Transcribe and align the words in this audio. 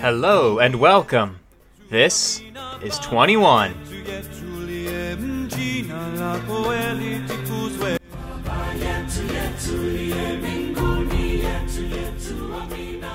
Hello 0.00 0.58
and 0.58 0.76
welcome. 0.76 1.38
This 1.90 2.40
is 2.82 2.98
21. 3.00 3.74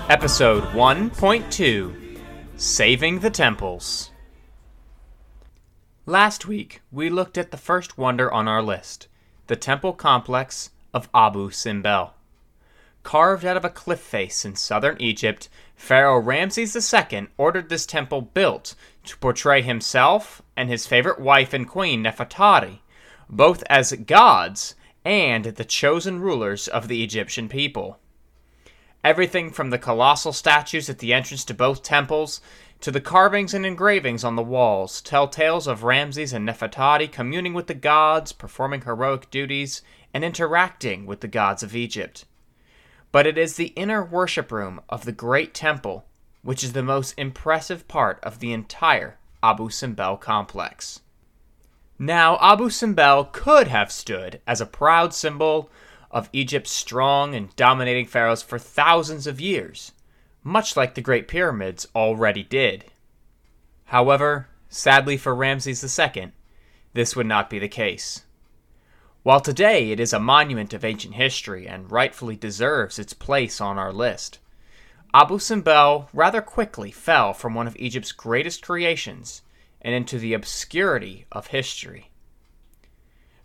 Episode 0.07 0.63
1.2 0.65 2.19
Saving 2.55 3.19
the 3.21 3.31
Temples. 3.31 4.11
Last 6.05 6.45
week, 6.45 6.83
we 6.91 7.09
looked 7.09 7.39
at 7.39 7.49
the 7.49 7.57
first 7.57 7.97
wonder 7.97 8.31
on 8.31 8.47
our 8.47 8.61
list 8.61 9.07
the 9.47 9.55
temple 9.55 9.93
complex 9.93 10.69
of 10.93 11.09
Abu 11.11 11.49
Simbel. 11.49 12.14
Carved 13.05 13.45
out 13.45 13.55
of 13.55 13.63
a 13.63 13.69
cliff 13.69 13.99
face 13.99 14.43
in 14.45 14.55
southern 14.55 14.99
Egypt, 14.99 15.47
Pharaoh 15.75 16.17
Ramses 16.17 16.75
II 16.91 17.27
ordered 17.37 17.69
this 17.69 17.85
temple 17.85 18.21
built 18.21 18.73
to 19.03 19.15
portray 19.17 19.61
himself 19.61 20.41
and 20.57 20.69
his 20.69 20.87
favorite 20.87 21.19
wife 21.19 21.53
and 21.53 21.69
queen 21.69 22.03
Nefertari, 22.03 22.79
both 23.29 23.63
as 23.69 23.93
gods 23.93 24.73
and 25.05 25.45
the 25.45 25.63
chosen 25.63 26.19
rulers 26.19 26.67
of 26.67 26.87
the 26.87 27.03
Egyptian 27.03 27.47
people. 27.47 27.99
Everything 29.03 29.51
from 29.51 29.69
the 29.69 29.77
colossal 29.77 30.33
statues 30.33 30.89
at 30.89 30.97
the 30.97 31.13
entrance 31.13 31.45
to 31.45 31.53
both 31.53 31.83
temples 31.83 32.41
to 32.81 32.89
the 32.89 32.99
carvings 32.99 33.53
and 33.53 33.67
engravings 33.67 34.23
on 34.23 34.35
the 34.35 34.41
walls 34.41 34.99
tell 34.99 35.27
tales 35.27 35.67
of 35.67 35.83
Ramses 35.83 36.33
and 36.33 36.49
Nefertari 36.49 37.11
communing 37.11 37.53
with 37.53 37.67
the 37.67 37.75
gods, 37.75 38.31
performing 38.31 38.81
heroic 38.81 39.29
duties, 39.29 39.83
and 40.11 40.25
interacting 40.25 41.05
with 41.05 41.21
the 41.21 41.27
gods 41.27 41.61
of 41.61 41.75
Egypt. 41.75 42.25
But 43.15 43.25
it 43.25 43.37
is 43.37 43.55
the 43.55 43.71
inner 43.77 44.03
worship 44.03 44.51
room 44.51 44.81
of 44.89 45.05
the 45.05 45.13
great 45.13 45.53
temple 45.53 46.03
which 46.41 46.65
is 46.65 46.73
the 46.73 46.83
most 46.83 47.13
impressive 47.17 47.87
part 47.87 48.19
of 48.21 48.39
the 48.39 48.51
entire 48.51 49.17
Abu 49.41 49.69
Simbel 49.69 50.17
complex. 50.19 50.99
Now, 51.97 52.37
Abu 52.41 52.69
Simbel 52.69 53.29
could 53.31 53.69
have 53.69 53.89
stood 53.89 54.41
as 54.45 54.59
a 54.59 54.65
proud 54.65 55.13
symbol 55.13 55.69
of 56.11 56.27
Egypt's 56.33 56.73
strong 56.73 57.33
and 57.33 57.55
dominating 57.55 58.05
pharaohs 58.05 58.41
for 58.41 58.59
thousands 58.59 59.27
of 59.27 59.39
years, 59.39 59.93
much 60.43 60.75
like 60.75 60.95
the 60.95 60.99
Great 60.99 61.29
Pyramids 61.29 61.87
already 61.95 62.43
did. 62.43 62.83
However, 63.85 64.49
sadly 64.67 65.15
for 65.15 65.33
Ramses 65.33 65.81
II, 65.97 66.33
this 66.91 67.15
would 67.15 67.27
not 67.27 67.49
be 67.49 67.59
the 67.59 67.69
case. 67.69 68.24
While 69.25 69.41
today 69.41 69.89
it 69.89 69.99
is 69.99 70.13
a 70.13 70.19
monument 70.19 70.71
of 70.71 70.85
ancient 70.85 71.15
history 71.15 71.67
and 71.67 71.91
rightfully 71.91 72.35
deserves 72.35 72.99
its 72.99 73.13
place 73.13 73.59
on 73.59 73.79
our 73.79 73.91
list, 73.91 74.37
Abu 75.15 75.39
Simbel 75.39 76.09
rather 76.13 76.43
quickly 76.43 76.91
fell 76.91 77.33
from 77.33 77.55
one 77.55 77.65
of 77.65 77.75
Egypt's 77.77 78.11
greatest 78.11 78.61
creations 78.61 79.41
and 79.81 79.95
into 79.95 80.19
the 80.19 80.35
obscurity 80.35 81.25
of 81.31 81.47
history. 81.47 82.11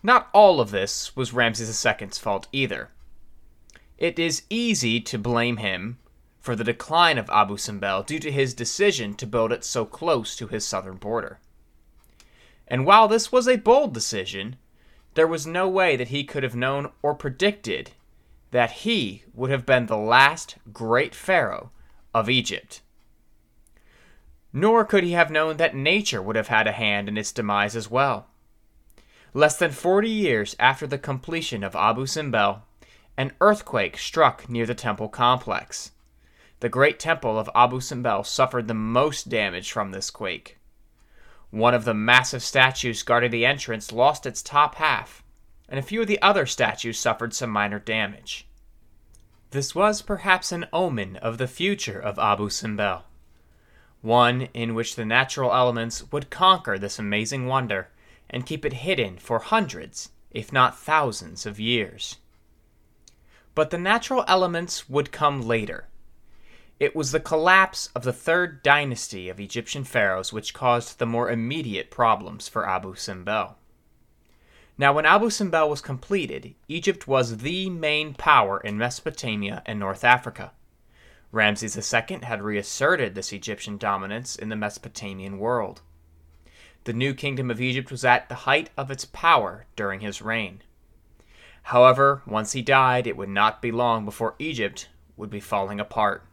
Not 0.03 0.28
all 0.34 0.61
of 0.61 0.70
this 0.70 1.17
was 1.17 1.33
Ramses 1.33 1.83
II's 1.83 2.19
fault 2.19 2.47
either. 2.53 2.91
It 3.97 4.19
is 4.19 4.42
easy 4.51 5.01
to 5.01 5.17
blame 5.17 5.56
him 5.56 5.98
for 6.41 6.55
the 6.55 6.62
decline 6.62 7.17
of 7.17 7.31
Abu 7.31 7.56
Simbel 7.56 8.03
due 8.03 8.19
to 8.19 8.31
his 8.31 8.53
decision 8.53 9.14
to 9.14 9.27
build 9.27 9.51
it 9.51 9.64
so 9.64 9.86
close 9.86 10.36
to 10.36 10.47
his 10.47 10.67
southern 10.67 10.98
border. 10.98 11.39
And 12.69 12.84
while 12.84 13.08
this 13.08 13.33
was 13.33 13.48
a 13.48 13.56
bold 13.56 13.95
decision, 13.95 14.56
there 15.14 15.27
was 15.27 15.47
no 15.47 15.69
way 15.69 15.97
that 15.97 16.08
he 16.08 16.25
could 16.25 16.42
have 16.42 16.55
known 16.55 16.91
or 17.03 17.14
predicted 17.14 17.92
that 18.50 18.70
he 18.70 19.25
would 19.34 19.50
have 19.50 19.67
been 19.67 19.86
the 19.86 19.97
last 19.97 20.56
great 20.72 21.14
pharaoh 21.14 21.70
of 22.14 22.28
Egypt. 22.28 22.80
Nor 24.52 24.84
could 24.84 25.05
he 25.05 25.12
have 25.12 25.30
known 25.30 25.56
that 25.58 25.75
nature 25.75 26.20
would 26.20 26.36
have 26.36 26.48
had 26.48 26.67
a 26.67 26.73
hand 26.73 27.08
in 27.08 27.17
its 27.17 27.33
demise 27.33 27.77
as 27.77 27.90
well. 27.90 28.27
Less 29.33 29.57
than 29.57 29.70
40 29.70 30.08
years 30.08 30.57
after 30.58 30.86
the 30.86 30.98
completion 30.98 31.63
of 31.63 31.77
Abu 31.77 32.07
Simbel, 32.07 32.63
an 33.17 33.33
earthquake 33.40 33.96
struck 33.96 34.48
near 34.48 34.67
the 34.67 34.74
temple 34.74 35.08
complex. 35.08 35.92
The 36.58 36.68
great 36.68 36.98
temple 36.98 37.39
of 37.39 37.48
Abu 37.55 37.80
Simbel 37.80 38.24
suffered 38.24 38.67
the 38.67 38.74
most 38.74 39.29
damage 39.29 39.70
from 39.70 39.92
this 39.92 40.11
quake. 40.11 40.58
One 41.50 41.74
of 41.74 41.84
the 41.84 41.94
massive 41.94 42.42
statues 42.42 43.02
guarding 43.02 43.33
the 43.33 43.44
entrance 43.44 43.90
lost 43.90 44.24
its 44.24 44.42
top 44.42 44.77
half, 44.77 45.24
and 45.68 45.78
a 45.78 45.83
few 45.83 46.00
of 46.00 46.06
the 46.06 46.22
other 46.22 46.46
statues 46.46 46.98
suffered 46.98 47.34
some 47.34 47.50
minor 47.50 47.78
damage. 47.78 48.46
This 49.50 49.74
was 49.74 50.00
perhaps 50.00 50.52
an 50.52 50.66
omen 50.72 51.16
of 51.16 51.39
the 51.39 51.48
future 51.48 51.98
of 51.98 52.20
Abu 52.20 52.50
Simbel, 52.50 53.02
one 54.00 54.42
in 54.55 54.74
which 54.77 54.94
the 54.94 55.05
natural 55.05 55.52
elements 55.52 56.10
would 56.12 56.30
conquer 56.30 56.78
this 56.78 57.00
amazing 57.00 57.46
wonder 57.46 57.89
and 58.28 58.46
keep 58.46 58.64
it 58.64 58.72
hidden 58.72 59.18
for 59.18 59.40
hundreds, 59.40 60.10
if 60.30 60.52
not 60.52 60.78
thousands, 60.78 61.46
of 61.46 61.58
years. 61.58 62.18
But 63.56 63.70
the 63.70 63.78
natural 63.78 64.24
elements 64.28 64.89
would 64.89 65.10
come 65.10 65.42
later. 65.42 65.89
It 66.80 66.96
was 66.96 67.13
the 67.13 67.20
collapse 67.20 67.91
of 67.95 68.05
the 68.05 68.13
third 68.13 68.63
dynasty 68.63 69.29
of 69.29 69.39
Egyptian 69.39 69.85
pharaohs 69.85 70.33
which 70.33 70.55
caused 70.55 70.98
the 70.98 71.05
more 71.05 71.30
immediate 71.30 71.91
problems 71.91 72.48
for 72.48 72.67
Abu 72.67 72.95
Simbel. 72.95 73.58
Now, 74.79 74.95
when 74.95 75.05
Abu 75.05 75.29
Simbel 75.29 75.69
was 75.69 75.83
completed, 75.83 76.55
Egypt 76.69 77.07
was 77.07 77.36
the 77.36 77.69
main 77.69 78.14
power 78.14 78.58
in 78.58 78.79
Mesopotamia 78.79 79.63
and 79.67 79.79
North 79.79 80.05
Africa. 80.05 80.52
Ramses 81.33 81.77
II 81.77 82.20
had 82.23 82.40
reasserted 82.40 83.14
this 83.14 83.30
Egyptian 83.30 83.77
dominance 83.77 84.35
in 84.35 84.48
the 84.48 84.57
Mesopotamian 84.57 85.39
world. 85.39 85.83
The 86.85 86.95
new 86.95 87.13
kingdom 87.13 87.51
of 87.51 87.61
Egypt 87.61 87.90
was 87.90 88.07
at 88.07 88.30
the 88.30 88.46
height 88.46 88.70
of 88.79 88.90
its 88.90 89.05
power 89.05 89.67
during 89.77 90.01
his 90.01 90.23
reign. 90.23 90.63
However, 91.64 92.23
once 92.27 92.52
he 92.52 92.63
died, 92.63 93.07
it 93.07 93.19
would 93.19 93.29
not 93.29 93.61
be 93.61 93.70
long 93.70 94.07
before 94.07 94.35
Egypt 94.39 94.89
would 95.19 95.29
be 95.29 95.40
falling 95.40 95.79
apart. 95.79 96.24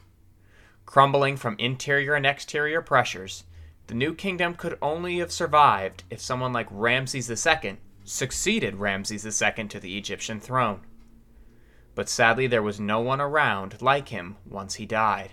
Crumbling 0.87 1.35
from 1.35 1.57
interior 1.59 2.15
and 2.15 2.25
exterior 2.25 2.81
pressures, 2.81 3.43
the 3.87 3.93
new 3.93 4.15
kingdom 4.15 4.55
could 4.55 4.77
only 4.81 5.19
have 5.19 5.33
survived 5.33 6.05
if 6.09 6.21
someone 6.21 6.53
like 6.53 6.67
Ramses 6.71 7.29
II 7.29 7.77
succeeded 8.05 8.77
Ramses 8.77 9.25
II 9.25 9.67
to 9.67 9.79
the 9.81 9.97
Egyptian 9.97 10.39
throne. 10.39 10.79
But 11.93 12.07
sadly, 12.07 12.47
there 12.47 12.63
was 12.63 12.79
no 12.79 13.01
one 13.01 13.19
around 13.19 13.81
like 13.81 14.09
him 14.09 14.37
once 14.45 14.75
he 14.75 14.85
died. 14.85 15.31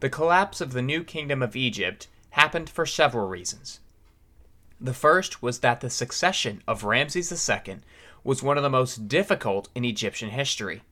The 0.00 0.08
collapse 0.08 0.62
of 0.62 0.72
the 0.72 0.82
new 0.82 1.04
kingdom 1.04 1.42
of 1.42 1.54
Egypt 1.54 2.08
happened 2.30 2.70
for 2.70 2.86
several 2.86 3.28
reasons. 3.28 3.80
The 4.80 4.94
first 4.94 5.42
was 5.42 5.58
that 5.58 5.82
the 5.82 5.90
succession 5.90 6.62
of 6.66 6.84
Ramses 6.84 7.30
II 7.30 7.80
was 8.24 8.42
one 8.42 8.56
of 8.56 8.62
the 8.62 8.70
most 8.70 9.06
difficult 9.06 9.68
in 9.74 9.84
Egyptian 9.84 10.30
history. 10.30 10.82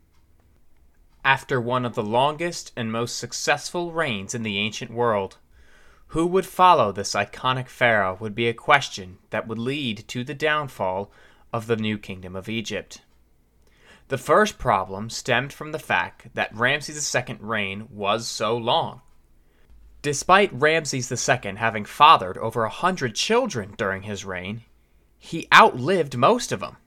After 1.24 1.60
one 1.60 1.84
of 1.84 1.94
the 1.94 2.02
longest 2.02 2.72
and 2.76 2.90
most 2.90 3.18
successful 3.18 3.92
reigns 3.92 4.34
in 4.34 4.42
the 4.42 4.58
ancient 4.58 4.90
world, 4.90 5.38
who 6.08 6.26
would 6.26 6.46
follow 6.46 6.90
this 6.90 7.14
iconic 7.14 7.68
pharaoh 7.68 8.16
would 8.20 8.34
be 8.34 8.48
a 8.48 8.54
question 8.54 9.18
that 9.30 9.46
would 9.46 9.58
lead 9.58 10.08
to 10.08 10.24
the 10.24 10.34
downfall 10.34 11.12
of 11.52 11.66
the 11.66 11.76
new 11.76 11.98
kingdom 11.98 12.34
of 12.34 12.48
Egypt. 12.48 13.02
The 14.08 14.18
first 14.18 14.58
problem 14.58 15.10
stemmed 15.10 15.52
from 15.52 15.72
the 15.72 15.78
fact 15.78 16.34
that 16.34 16.54
Ramses 16.54 17.14
II's 17.14 17.40
reign 17.40 17.88
was 17.90 18.26
so 18.26 18.56
long. 18.56 19.02
Despite 20.00 20.52
Ramses 20.52 21.12
II 21.12 21.56
having 21.56 21.84
fathered 21.84 22.38
over 22.38 22.64
a 22.64 22.70
hundred 22.70 23.14
children 23.14 23.74
during 23.76 24.02
his 24.02 24.24
reign, 24.24 24.62
he 25.18 25.48
outlived 25.52 26.16
most 26.16 26.52
of 26.52 26.60
them. 26.60 26.78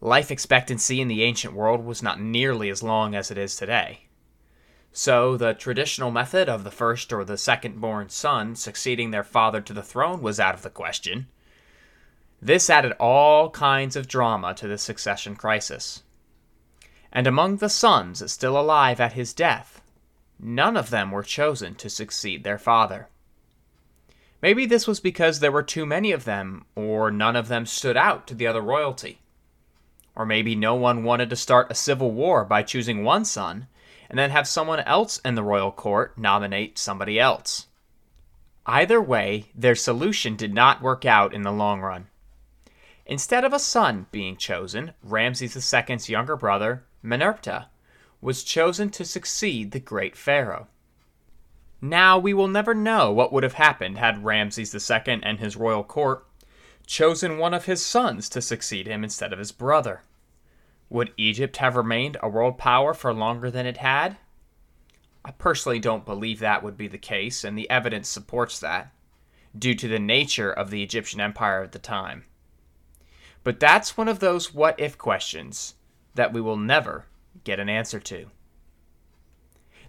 Life 0.00 0.30
expectancy 0.30 1.00
in 1.00 1.08
the 1.08 1.24
ancient 1.24 1.54
world 1.54 1.84
was 1.84 2.02
not 2.02 2.20
nearly 2.20 2.70
as 2.70 2.84
long 2.84 3.16
as 3.16 3.32
it 3.32 3.38
is 3.38 3.56
today. 3.56 4.06
So, 4.92 5.36
the 5.36 5.54
traditional 5.54 6.12
method 6.12 6.48
of 6.48 6.62
the 6.62 6.70
first 6.70 7.12
or 7.12 7.24
the 7.24 7.36
second 7.36 7.80
born 7.80 8.08
son 8.08 8.54
succeeding 8.54 9.10
their 9.10 9.24
father 9.24 9.60
to 9.60 9.72
the 9.72 9.82
throne 9.82 10.22
was 10.22 10.38
out 10.38 10.54
of 10.54 10.62
the 10.62 10.70
question. 10.70 11.26
This 12.40 12.70
added 12.70 12.92
all 13.00 13.50
kinds 13.50 13.96
of 13.96 14.06
drama 14.06 14.54
to 14.54 14.68
the 14.68 14.78
succession 14.78 15.34
crisis. 15.34 16.04
And 17.12 17.26
among 17.26 17.56
the 17.56 17.68
sons 17.68 18.30
still 18.30 18.58
alive 18.58 19.00
at 19.00 19.14
his 19.14 19.34
death, 19.34 19.82
none 20.38 20.76
of 20.76 20.90
them 20.90 21.10
were 21.10 21.24
chosen 21.24 21.74
to 21.74 21.90
succeed 21.90 22.44
their 22.44 22.58
father. 22.58 23.08
Maybe 24.40 24.66
this 24.66 24.86
was 24.86 25.00
because 25.00 25.40
there 25.40 25.50
were 25.50 25.64
too 25.64 25.84
many 25.84 26.12
of 26.12 26.24
them, 26.24 26.66
or 26.76 27.10
none 27.10 27.34
of 27.34 27.48
them 27.48 27.66
stood 27.66 27.96
out 27.96 28.28
to 28.28 28.34
the 28.34 28.46
other 28.46 28.60
royalty. 28.60 29.20
Or 30.18 30.26
maybe 30.26 30.56
no 30.56 30.74
one 30.74 31.04
wanted 31.04 31.30
to 31.30 31.36
start 31.36 31.70
a 31.70 31.76
civil 31.76 32.10
war 32.10 32.44
by 32.44 32.64
choosing 32.64 33.04
one 33.04 33.24
son, 33.24 33.68
and 34.10 34.18
then 34.18 34.30
have 34.30 34.48
someone 34.48 34.80
else 34.80 35.18
in 35.24 35.36
the 35.36 35.44
royal 35.44 35.70
court 35.70 36.18
nominate 36.18 36.76
somebody 36.76 37.20
else. 37.20 37.68
Either 38.66 39.00
way, 39.00 39.46
their 39.54 39.76
solution 39.76 40.34
did 40.34 40.52
not 40.52 40.82
work 40.82 41.04
out 41.04 41.32
in 41.32 41.42
the 41.42 41.52
long 41.52 41.80
run. 41.80 42.08
Instead 43.06 43.44
of 43.44 43.52
a 43.52 43.60
son 43.60 44.06
being 44.10 44.36
chosen, 44.36 44.92
Ramses 45.04 45.54
II's 45.54 46.08
younger 46.08 46.36
brother, 46.36 46.84
Meneptah, 47.02 47.66
was 48.20 48.42
chosen 48.42 48.90
to 48.90 49.04
succeed 49.04 49.70
the 49.70 49.78
great 49.78 50.16
pharaoh. 50.16 50.66
Now, 51.80 52.18
we 52.18 52.34
will 52.34 52.48
never 52.48 52.74
know 52.74 53.12
what 53.12 53.32
would 53.32 53.44
have 53.44 53.54
happened 53.54 53.98
had 53.98 54.24
Ramses 54.24 54.74
II 54.74 55.20
and 55.22 55.38
his 55.38 55.56
royal 55.56 55.84
court 55.84 56.26
chosen 56.86 57.38
one 57.38 57.54
of 57.54 57.66
his 57.66 57.86
sons 57.86 58.28
to 58.30 58.42
succeed 58.42 58.88
him 58.88 59.04
instead 59.04 59.32
of 59.32 59.38
his 59.38 59.52
brother. 59.52 60.02
Would 60.90 61.12
Egypt 61.16 61.58
have 61.58 61.76
remained 61.76 62.16
a 62.22 62.28
world 62.28 62.56
power 62.58 62.94
for 62.94 63.12
longer 63.12 63.50
than 63.50 63.66
it 63.66 63.78
had? 63.78 64.16
I 65.24 65.32
personally 65.32 65.78
don't 65.78 66.06
believe 66.06 66.38
that 66.38 66.62
would 66.62 66.76
be 66.76 66.88
the 66.88 66.98
case, 66.98 67.44
and 67.44 67.58
the 67.58 67.68
evidence 67.68 68.08
supports 68.08 68.58
that, 68.60 68.92
due 69.56 69.74
to 69.74 69.88
the 69.88 69.98
nature 69.98 70.50
of 70.50 70.70
the 70.70 70.82
Egyptian 70.82 71.20
empire 71.20 71.62
at 71.62 71.72
the 71.72 71.78
time. 71.78 72.24
But 73.44 73.60
that's 73.60 73.96
one 73.96 74.08
of 74.08 74.20
those 74.20 74.54
what 74.54 74.78
if 74.80 74.96
questions 74.96 75.74
that 76.14 76.32
we 76.32 76.40
will 76.40 76.56
never 76.56 77.06
get 77.44 77.60
an 77.60 77.68
answer 77.68 78.00
to. 78.00 78.30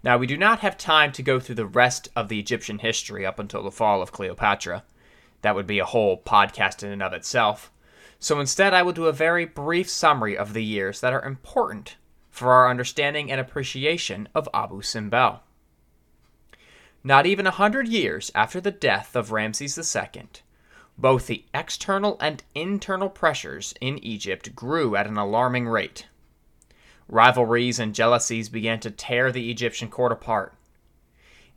Now, 0.04 0.18
we 0.18 0.28
do 0.28 0.38
not 0.38 0.60
have 0.60 0.78
time 0.78 1.12
to 1.14 1.24
go 1.24 1.40
through 1.40 1.56
the 1.56 1.66
rest 1.66 2.10
of 2.16 2.30
the 2.30 2.40
Egyptian 2.40 2.80
history 2.80 3.26
up 3.26 3.40
until 3.40 3.64
the 3.64 3.72
fall 3.72 4.02
of 4.02 4.12
Cleopatra. 4.12 4.84
That 5.42 5.56
would 5.56 5.68
be 5.68 5.80
a 5.80 5.86
whole 5.86 6.22
podcast 6.22 6.84
in 6.84 6.92
and 6.92 7.04
of 7.04 7.14
itself. 7.14 7.72
So 8.20 8.40
instead, 8.40 8.74
I 8.74 8.82
will 8.82 8.92
do 8.92 9.08
a 9.08 9.14
very 9.14 9.46
brief 9.46 9.90
summary 9.90 10.38
of 10.38 10.54
the 10.54 10.64
years 10.64 11.00
that 11.00 11.14
are 11.14 11.24
important 11.24 11.96
for 12.30 12.52
our 12.52 12.70
understanding 12.70 13.32
and 13.32 13.40
appreciation 13.40 14.28
of 14.36 14.50
Abu 14.54 14.82
Simbel. 14.82 15.40
Not 17.02 17.26
even 17.26 17.48
a 17.48 17.52
hundred 17.52 17.88
years 17.88 18.30
after 18.36 18.60
the 18.60 18.72
death 18.72 19.16
of 19.16 19.32
Ramses 19.32 19.78
II, 19.96 20.28
both 20.98 21.28
the 21.28 21.46
external 21.54 22.18
and 22.20 22.44
internal 22.54 23.10
pressures 23.10 23.74
in 23.80 23.98
Egypt 24.04 24.54
grew 24.54 24.98
at 24.98 25.08
an 25.08 25.18
alarming 25.18 25.68
rate. 25.70 26.08
Rivalries 27.08 27.80
and 27.80 27.96
jealousies 27.96 28.50
began 28.50 28.82
to 28.82 28.92
tear 28.92 29.32
the 29.32 29.50
Egyptian 29.50 29.88
court 29.88 30.12
apart. 30.12 30.54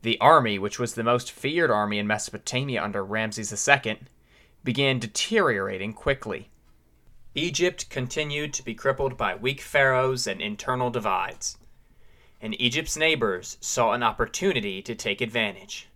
The 0.03 0.19
army, 0.21 0.61
which 0.61 0.79
was 0.79 0.95
the 0.95 1.03
most 1.03 1.33
feared 1.33 1.73
army 1.73 1.99
in 1.99 2.07
Mesopotamia 2.07 2.83
under 2.83 3.05
Ramses 3.05 3.53
II, 3.69 3.99
began 4.63 5.01
deteriorating 5.01 5.93
quickly. 5.93 6.51
Egypt 7.35 7.89
continued 7.89 8.53
to 8.53 8.63
be 8.63 8.75
crippled 8.75 9.17
by 9.17 9.35
weak 9.35 9.63
pharaohs 9.63 10.27
and 10.27 10.43
internal 10.43 10.91
divides. 10.91 11.57
And 12.43 12.61
Egypt's 12.61 12.95
neighbors 12.95 13.57
saw 13.61 13.93
an 13.93 14.03
opportunity 14.03 14.83
to 14.83 14.95
take 14.95 15.23
advantage. 15.23 15.89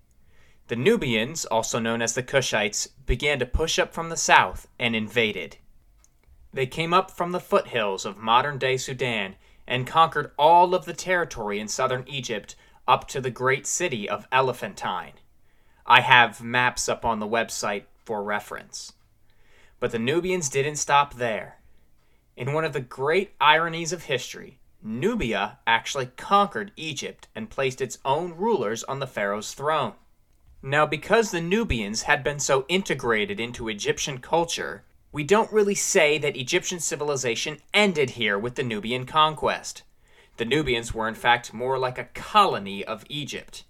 The 0.69 0.77
Nubians, 0.77 1.45
also 1.45 1.79
known 1.79 2.01
as 2.01 2.15
the 2.15 2.23
Kushites, 2.23 2.89
began 3.05 3.39
to 3.39 3.47
push 3.47 3.79
up 3.79 3.93
from 3.93 4.09
the 4.09 4.17
south 4.17 4.67
and 4.79 4.97
invaded. 4.97 5.59
They 6.55 6.67
came 6.67 6.95
up 6.95 7.11
from 7.11 7.33
the 7.33 7.41
foothills 7.41 8.07
of 8.07 8.17
modern 8.17 8.57
day 8.57 8.79
Sudan 8.79 9.37
and 9.67 9.87
conquered 9.87 10.33
all 10.39 10.75
of 10.75 10.87
the 10.87 10.95
territory 10.95 11.61
in 11.61 11.69
southern 11.69 12.05
Egypt 12.09 12.57
up 12.89 13.07
to 13.09 13.21
the 13.21 13.31
great 13.31 13.67
city 13.67 14.09
of 14.09 14.27
Elephantine. 14.33 15.13
I 15.85 16.01
have 16.01 16.43
maps 16.43 16.89
up 16.89 17.05
on 17.05 17.21
the 17.21 17.29
website 17.29 17.85
for 18.05 18.23
reference. 18.23 18.95
But 19.79 19.91
the 19.91 19.99
Nubians 19.99 20.49
didn't 20.49 20.77
stop 20.77 21.15
there. 21.15 21.59
In 22.37 22.53
one 22.53 22.65
of 22.65 22.73
the 22.73 22.81
great 22.81 23.35
ironies 23.41 23.93
of 23.93 24.05
history, 24.05 24.59
Nubia 24.83 25.59
actually 25.67 26.07
conquered 26.17 26.73
Egypt 26.77 27.29
and 27.35 27.51
placed 27.51 27.81
its 27.81 27.99
own 28.05 28.35
rulers 28.37 28.85
on 28.85 29.01
the 29.01 29.07
pharaoh's 29.07 29.53
throne. 29.53 29.95
Now, 30.63 30.87
because 30.87 31.31
the 31.31 31.41
Nubians 31.41 32.03
had 32.03 32.25
been 32.25 32.41
so 32.41 32.65
integrated 32.69 33.39
into 33.39 33.69
Egyptian 33.69 34.19
culture, 34.19 34.85
we 35.13 35.25
don't 35.25 35.53
really 35.53 35.75
say 35.75 36.19
that 36.19 36.37
Egyptian 36.37 36.81
civilization 36.81 37.59
ended 37.73 38.11
here 38.11 38.39
with 38.39 38.55
the 38.55 38.63
Nubian 38.63 39.07
conquest. 39.07 39.83
The 40.37 40.45
Nubians 40.45 40.93
were, 40.93 41.09
in 41.09 41.15
fact, 41.15 41.55
more 41.55 41.79
like 41.79 41.99
a 41.99 42.05
colony 42.13 42.85
of 42.85 43.05
Egypt. 43.09 43.65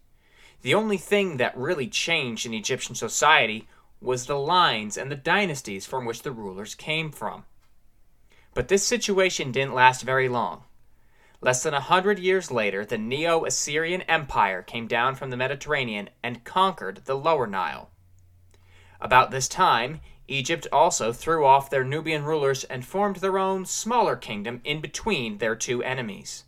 The 0.63 0.75
only 0.75 0.97
thing 0.97 1.37
that 1.37 1.57
really 1.57 1.87
changed 1.87 2.47
in 2.47 2.55
Egyptian 2.55 2.95
society 2.95 3.69
was 4.01 4.27
the 4.27 4.39
lines 4.39 4.97
and 4.97 5.11
the 5.11 5.17
dynasties 5.17 5.87
from 5.87 6.05
which 6.05 6.23
the 6.23 6.33
rulers 6.33 6.75
came 6.75 7.11
from. 7.11 7.45
But 8.55 8.69
this 8.69 8.87
situation 8.87 9.53
didn't 9.53 9.75
last 9.75 10.03
very 10.03 10.29
long. 10.29 10.65
Less 11.41 11.63
than 11.63 11.75
a 11.75 11.81
hundred 11.81 12.19
years 12.19 12.51
later, 12.51 12.85
the 12.85 12.99
Neo 12.99 13.45
Assyrian 13.45 14.03
Empire 14.03 14.63
came 14.63 14.87
down 14.87 15.15
from 15.15 15.31
the 15.31 15.37
Mediterranean 15.37 16.09
and 16.23 16.45
conquered 16.45 17.03
the 17.05 17.17
Lower 17.17 17.47
Nile. 17.47 17.91
About 19.01 19.31
this 19.31 19.47
time, 19.47 20.01
Egypt 20.29 20.67
also 20.73 21.13
threw 21.13 21.45
off 21.45 21.71
their 21.71 21.85
Nubian 21.85 22.25
rulers 22.25 22.65
and 22.65 22.85
formed 22.85 23.17
their 23.17 23.39
own 23.39 23.65
smaller 23.65 24.17
kingdom 24.17 24.61
in 24.65 24.81
between 24.81 25.39
their 25.39 25.55
two 25.55 25.83
enemies. 25.83 26.45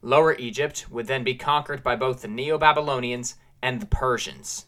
Lower 0.00 0.34
Egypt 0.36 0.90
would 0.90 1.06
then 1.06 1.22
be 1.22 1.34
conquered 1.34 1.82
by 1.82 1.94
both 1.94 2.22
the 2.22 2.28
Neo 2.28 2.58
Babylonians 2.58 3.36
and 3.62 3.80
the 3.80 3.86
Persians. 3.86 4.66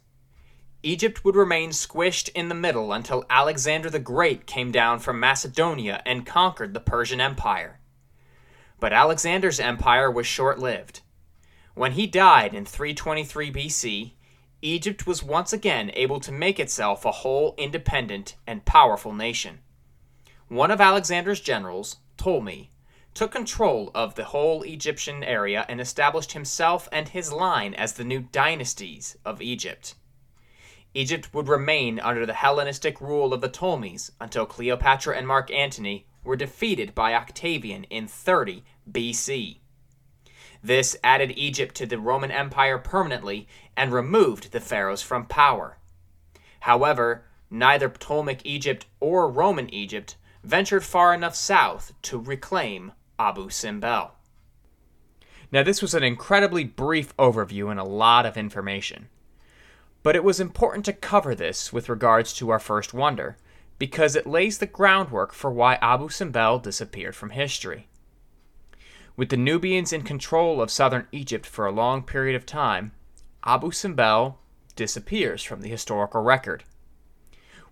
Egypt 0.85 1.25
would 1.25 1.35
remain 1.35 1.71
squished 1.71 2.29
in 2.35 2.51
the 2.51 2.55
middle 2.55 2.93
until 2.93 3.25
Alexander 3.31 3.89
the 3.89 3.99
Great 3.99 4.47
came 4.47 4.71
down 4.71 4.99
from 4.99 5.19
Macedonia 5.19 6.03
and 6.05 6.27
conquered 6.27 6.75
the 6.75 6.81
Persian 6.81 7.23
Empire. 7.23 7.81
But 8.79 8.93
Alexander's 8.93 9.59
empire 9.59 10.11
was 10.11 10.27
short 10.27 10.59
lived. 10.59 11.01
When 11.75 11.93
he 11.93 12.07
died 12.07 12.53
in 12.53 12.67
323 12.67 13.51
BC, 13.51 14.13
Egypt 14.61 15.07
was 15.07 15.23
once 15.23 15.55
again 15.55 15.91
able 15.95 16.21
to 16.21 16.31
make 16.31 16.61
itself 16.61 17.07
a 17.07 17.13
whole 17.13 17.55
independent 17.57 18.37
and 18.47 18.67
powerful 18.67 19.15
nation. 19.15 19.61
One 20.49 20.71
of 20.71 20.83
Alexander's 20.83 21.41
generals, 21.41 21.97
Ptolemy, 22.19 22.71
took 23.15 23.33
control 23.33 23.91
of 23.95 24.17
the 24.17 24.25
whole 24.25 24.63
Egyptian 24.65 25.25
area 25.25 25.65
and 25.67 25.81
established 25.81 26.33
himself 26.33 26.91
and 26.93 27.09
his 27.09 27.33
line 27.33 27.73
as 27.73 27.95
the 27.95 28.05
new 28.05 28.21
dynasties 28.21 29.17
of 29.25 29.41
Egypt. 29.41 29.95
Egypt 30.97 31.35
would 31.35 31.49
remain 31.49 31.99
under 31.99 32.25
the 32.25 32.35
Hellenistic 32.35 33.01
rule 33.01 33.35
of 33.35 33.41
the 33.41 33.49
Ptolemies 33.49 34.13
until 34.21 34.47
Cleopatra 34.47 35.17
and 35.17 35.27
Mark 35.27 35.51
Antony 35.51 36.07
were 36.23 36.37
defeated 36.37 36.95
by 36.95 37.15
Octavian 37.15 37.83
in 37.85 38.07
30 38.07 38.65
BC. 38.91 39.59
This 40.63 40.97
added 41.03 41.33
Egypt 41.37 41.75
to 41.75 41.87
the 41.87 41.99
Roman 41.99 42.31
Empire 42.31 42.79
permanently 42.79 43.49
and 43.77 43.93
removed 43.93 44.53
the 44.53 44.61
pharaohs 44.61 45.03
from 45.03 45.27
power. 45.27 45.79
However, 46.61 47.25
neither 47.51 47.89
Ptolemaic 47.89 48.41
Egypt 48.45 48.87
or 49.01 49.29
Roman 49.29 49.69
Egypt 49.75 50.17
ventured 50.45 50.85
far 50.85 51.13
enough 51.13 51.35
south 51.35 51.93
to 52.03 52.19
reclaim 52.19 52.93
Abu 53.19 53.51
Simbel. 53.51 54.13
Now, 55.51 55.65
this 55.65 55.83
was 55.83 55.95
an 55.95 56.03
incredibly 56.05 56.65
brief 56.65 57.17
overview 57.17 57.71
and 57.71 57.81
a 57.81 57.85
lot 57.85 58.27
of 58.27 58.37
information. 58.37 59.09
But 60.05 60.15
it 60.15 60.23
was 60.23 60.39
important 60.39 60.85
to 60.85 60.93
cover 60.93 61.35
this 61.35 61.73
with 61.73 61.89
regards 61.89 62.33
to 62.35 62.51
our 62.51 62.61
first 62.61 62.95
wonder, 62.95 63.39
because 63.79 64.15
it 64.15 64.27
lays 64.27 64.59
the 64.59 64.67
groundwork 64.67 65.33
for 65.33 65.51
why 65.51 65.77
Abu 65.81 66.09
Simbel 66.09 66.63
disappeared 66.63 67.17
from 67.17 67.31
history. 67.31 67.89
With 69.17 69.31
the 69.31 69.39
Nubians 69.39 69.93
in 69.93 70.03
control 70.03 70.61
of 70.61 70.71
southern 70.71 71.09
Egypt 71.11 71.47
for 71.47 71.67
a 71.67 71.73
long 71.73 72.03
period 72.03 72.37
of 72.37 72.45
time, 72.45 72.93
Abu 73.47 73.71
Simbel 73.71 74.37
disappears 74.77 75.43
from 75.43 75.63
the 75.63 75.71
historical 75.71 76.21
record. 76.21 76.65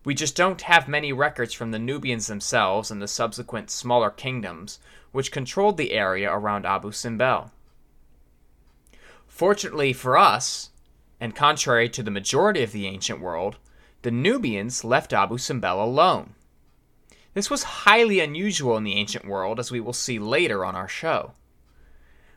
We 0.04 0.14
just 0.14 0.34
don't 0.34 0.62
have 0.62 0.88
many 0.88 1.12
records 1.12 1.52
from 1.52 1.70
the 1.70 1.78
Nubians 1.78 2.28
themselves 2.28 2.90
and 2.90 3.02
the 3.02 3.06
subsequent 3.06 3.70
smaller 3.70 4.10
kingdoms 4.10 4.78
which 5.12 5.30
controlled 5.30 5.76
the 5.76 5.92
area 5.92 6.32
around 6.32 6.64
Abu 6.64 6.92
Simbel. 6.92 7.50
Fortunately 9.28 9.92
for 9.92 10.16
us, 10.16 10.70
and 11.22 11.36
contrary 11.36 11.88
to 11.88 12.02
the 12.02 12.10
majority 12.10 12.64
of 12.64 12.72
the 12.72 12.84
ancient 12.84 13.20
world, 13.20 13.56
the 14.02 14.10
Nubians 14.10 14.82
left 14.82 15.12
Abu 15.12 15.38
Simbel 15.38 15.80
alone. 15.80 16.34
This 17.32 17.48
was 17.48 17.62
highly 17.62 18.18
unusual 18.18 18.76
in 18.76 18.82
the 18.82 18.96
ancient 18.96 19.24
world, 19.24 19.60
as 19.60 19.70
we 19.70 19.78
will 19.78 19.92
see 19.92 20.18
later 20.18 20.64
on 20.64 20.74
our 20.74 20.88
show. 20.88 21.34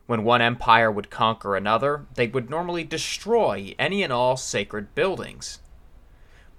When 0.05 0.23
one 0.23 0.39
empire 0.39 0.91
would 0.91 1.09
conquer 1.09 1.55
another, 1.55 2.05
they 2.13 2.27
would 2.27 2.51
normally 2.51 2.83
destroy 2.83 3.73
any 3.79 4.03
and 4.03 4.13
all 4.13 4.37
sacred 4.37 4.93
buildings. 4.93 5.61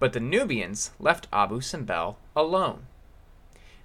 But 0.00 0.12
the 0.12 0.18
Nubians 0.18 0.90
left 0.98 1.28
Abu 1.32 1.60
Simbel 1.60 2.16
alone. 2.34 2.86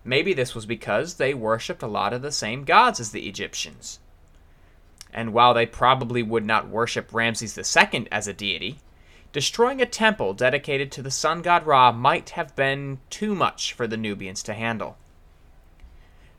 Maybe 0.03 0.33
this 0.33 0.55
was 0.55 0.65
because 0.65 1.13
they 1.13 1.36
worshipped 1.36 1.83
a 1.83 1.88
lot 1.88 2.12
of 2.12 2.24
the 2.24 2.31
same 2.31 2.63
gods 2.63 3.00
as 3.00 3.12
the 3.12 3.29
Egyptians. 3.29 4.00
And 5.13 5.34
while 5.34 5.53
they 5.53 5.65
probably 5.65 6.24
would 6.24 6.46
not 6.46 6.70
worship 6.70 7.13
Ramses 7.13 7.58
II 7.58 8.08
as 8.12 8.27
a 8.27 8.34
deity, 8.34 8.80
Destroying 9.34 9.82
a 9.82 9.86
temple 9.86 10.34
dedicated 10.34 10.91
to 10.91 11.01
the 11.01 11.12
sun 11.12 11.41
god 11.41 11.65
Ra 11.65 11.94
might 11.94 12.32
have 12.32 12.53
been 12.56 13.00
too 13.10 13.34
much 13.34 13.72
for 13.72 13.88
the 13.88 13.96
Nubians 13.96 14.44
to 14.44 14.53
handle. 14.53 14.98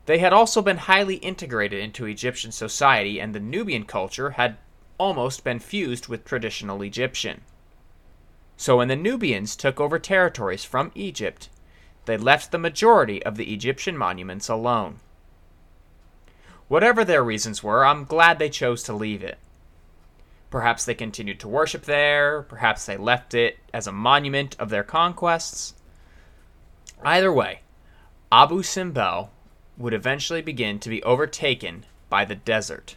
They 0.05 0.19
had 0.19 0.31
also 0.31 0.61
been 0.61 0.77
highly 0.77 1.15
integrated 1.15 1.81
into 1.81 2.05
Egyptian 2.05 2.51
society, 2.51 3.19
and 3.19 3.33
the 3.33 3.39
Nubian 3.39 3.85
culture 3.85 4.31
had 4.31 4.57
almost 4.99 5.43
been 5.43 5.59
fused 5.59 6.07
with 6.07 6.23
traditional 6.23 6.83
Egyptian. 6.83 7.41
So 8.57 8.77
when 8.77 8.89
the 8.89 8.95
Nubians 8.95 9.55
took 9.55 9.79
over 9.79 9.97
territories 9.97 10.63
from 10.63 10.91
Egypt, 10.93 11.49
they 12.05 12.17
left 12.17 12.51
the 12.51 12.59
majority 12.59 13.23
of 13.23 13.37
the 13.37 13.51
Egyptian 13.51 13.97
monuments 13.97 14.49
alone. 14.49 14.99
Whatever 16.67 17.03
their 17.03 17.23
reasons 17.23 17.63
were, 17.63 17.85
I'm 17.85 18.05
glad 18.05 18.39
they 18.39 18.49
chose 18.49 18.83
to 18.83 18.93
leave 18.93 19.23
it. 19.23 19.37
Perhaps 20.49 20.85
they 20.85 20.93
continued 20.93 21.39
to 21.39 21.47
worship 21.47 21.85
there, 21.85 22.43
perhaps 22.43 22.85
they 22.85 22.95
left 22.95 23.33
it 23.33 23.57
as 23.73 23.87
a 23.87 23.91
monument 23.91 24.55
of 24.59 24.69
their 24.69 24.83
conquests. 24.83 25.73
Either 27.03 27.33
way, 27.33 27.61
Abu 28.31 28.61
Simbel 28.61 29.29
would 29.77 29.93
eventually 29.93 30.41
begin 30.41 30.79
to 30.79 30.89
be 30.89 31.03
overtaken 31.03 31.85
by 32.09 32.23
the 32.23 32.35
desert. 32.35 32.95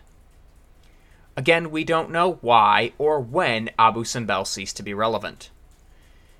Again, 1.37 1.70
we 1.70 1.85
don't 1.85 2.11
know 2.11 2.38
why 2.40 2.92
or 2.99 3.20
when 3.20 3.70
Abu 3.78 4.04
Simbel 4.04 4.46
ceased 4.46 4.76
to 4.76 4.82
be 4.82 4.94
relevant. 4.94 5.50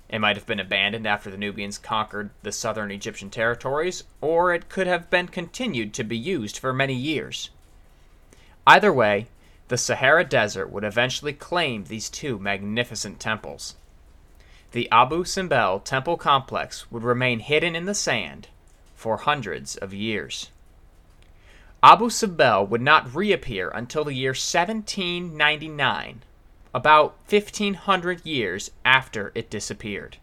It 0.09 0.19
might 0.19 0.37
have 0.37 0.45
been 0.45 0.59
abandoned 0.59 1.05
after 1.05 1.29
the 1.29 1.37
Nubians 1.37 1.77
conquered 1.77 2.29
the 2.41 2.51
southern 2.51 2.91
Egyptian 2.91 3.29
territories, 3.29 4.05
or 4.21 4.53
it 4.53 4.69
could 4.69 4.87
have 4.87 5.09
been 5.09 5.27
continued 5.27 5.93
to 5.95 6.03
be 6.03 6.17
used 6.17 6.57
for 6.57 6.71
many 6.71 6.93
years. 6.93 7.49
Either 8.65 8.93
way, 8.93 9.27
the 9.67 9.77
Sahara 9.77 10.23
Desert 10.23 10.69
would 10.69 10.85
eventually 10.85 11.33
claim 11.33 11.83
these 11.83 12.09
two 12.09 12.39
magnificent 12.39 13.19
temples. 13.19 13.75
The 14.71 14.89
Abu 14.91 15.25
Simbel 15.25 15.79
temple 15.83 16.15
complex 16.17 16.89
would 16.89 17.03
remain 17.03 17.39
hidden 17.39 17.75
in 17.75 17.85
the 17.85 17.93
sand 17.93 18.47
for 18.95 19.17
hundreds 19.17 19.75
of 19.75 19.93
years. 19.93 20.51
Abu 21.83 22.09
Simbel 22.09 22.65
would 22.65 22.81
not 22.81 23.13
reappear 23.13 23.69
until 23.69 24.03
the 24.03 24.13
year 24.13 24.31
1799 24.31 26.23
about 26.77 27.17
1500 27.27 28.23
years 28.23 28.69
after 28.85 29.31
it 29.33 29.49
disappeared. 29.49 30.17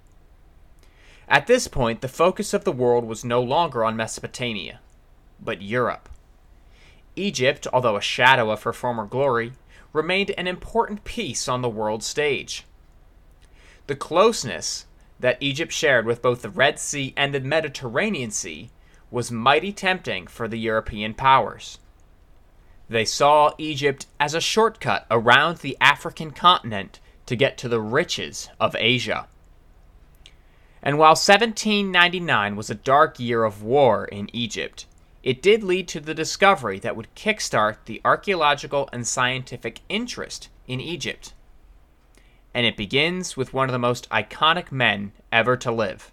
At 1.29 1.49
this 1.49 1.67
point, 1.67 2.01
the 2.01 2.07
focus 2.07 2.55
of 2.55 2.63
the 2.63 2.71
world 2.71 3.05
was 3.05 3.25
no 3.25 3.43
longer 3.43 3.85
on 3.85 3.97
Mesopotamia, 3.97 4.79
but 5.43 5.63
Europe. 5.63 6.09
Egypt, 7.17 7.67
although 7.73 7.97
a 7.97 8.01
shadow 8.01 8.53
of 8.53 8.63
her 8.63 8.73
former 8.73 9.05
glory, 9.05 9.55
remained 9.93 10.31
an 10.39 10.47
important 10.47 11.03
piece 11.03 11.49
on 11.49 11.61
the 11.61 11.69
world 11.69 12.05
stage. 12.05 12.65
The 13.89 13.97
closeness 13.97 14.87
that 15.19 15.39
Egypt 15.41 15.73
shared 15.73 16.07
with 16.07 16.23
both 16.23 16.43
the 16.43 16.51
Red 16.51 16.79
Sea 16.79 17.13
and 17.17 17.35
the 17.35 17.41
Mediterranean 17.41 18.31
Sea 18.31 18.71
was 19.11 19.33
mighty 19.33 19.73
tempting 19.73 20.29
for 20.29 20.47
the 20.47 20.61
European 20.61 21.15
powers. 21.15 21.81
They 22.95 23.05
saw 23.05 23.51
Egypt 23.59 24.07
as 24.21 24.35
a 24.35 24.41
shortcut 24.41 25.05
around 25.11 25.57
the 25.59 25.77
African 25.81 26.31
continent 26.31 27.01
to 27.27 27.35
get 27.35 27.59
to 27.59 27.69
the 27.69 27.81
riches 27.81 28.49
of 28.61 28.77
Asia. 28.79 29.27
And 30.81 30.97
while 30.97 31.17
1799 31.17 32.55
was 32.55 32.71
a 32.71 32.77
dark 32.77 33.19
year 33.19 33.43
of 33.43 33.65
war 33.65 34.05
in 34.05 34.31
Egypt, 34.33 34.87
it 35.25 35.43
did 35.43 35.65
lead 35.65 35.89
to 35.89 35.99
the 35.99 36.15
discovery 36.15 36.79
that 36.79 36.95
would 36.95 37.13
kickstart 37.17 37.79
the 37.87 38.01
archaeological 38.05 38.89
and 38.93 39.05
scientific 39.05 39.81
interest 39.89 40.49
in 40.69 40.79
Egypt. 40.81 41.33
And 42.55 42.65
it 42.65 42.77
begins 42.77 43.37
with 43.37 43.53
one 43.53 43.69
of 43.69 43.73
the 43.73 43.79
most 43.81 44.09
iconic 44.11 44.71
men 44.71 45.11
ever 45.33 45.57
to 45.57 45.73
live 45.73 46.13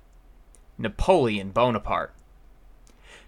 Napoleon 0.79 1.51
Bonaparte. 1.51 2.15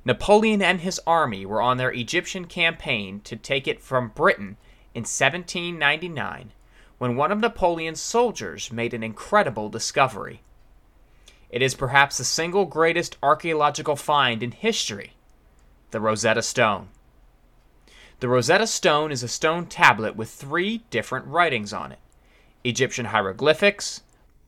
Napoleon 0.05 0.61
and 0.61 0.81
his 0.81 0.99
army 1.07 1.45
were 1.45 1.61
on 1.61 1.77
their 1.77 1.91
Egyptian 1.91 2.45
campaign 2.45 3.21
to 3.21 3.35
take 3.35 3.67
it 3.67 3.81
from 3.81 4.09
Britain 4.09 4.57
in 4.93 5.01
1799 5.01 6.51
when 6.97 7.15
one 7.15 7.31
of 7.31 7.39
Napoleon's 7.39 8.01
soldiers 8.01 8.71
made 8.71 8.93
an 8.93 9.03
incredible 9.03 9.69
discovery. 9.69 10.41
It 11.49 11.61
is 11.61 11.75
perhaps 11.75 12.17
the 12.17 12.23
single 12.23 12.65
greatest 12.65 13.17
archaeological 13.23 13.95
find 13.95 14.43
in 14.43 14.51
history 14.51 15.13
the 15.91 16.01
Rosetta 16.01 16.41
Stone. 16.41 16.89
The 18.19 18.27
Rosetta 18.27 18.67
Stone 18.67 19.11
is 19.11 19.21
a 19.21 19.27
stone 19.27 19.67
tablet 19.67 20.15
with 20.15 20.29
three 20.29 20.79
different 20.89 21.27
writings 21.27 21.71
on 21.71 21.91
it 21.91 21.99
Egyptian 22.63 23.05
hieroglyphics, 23.05 24.01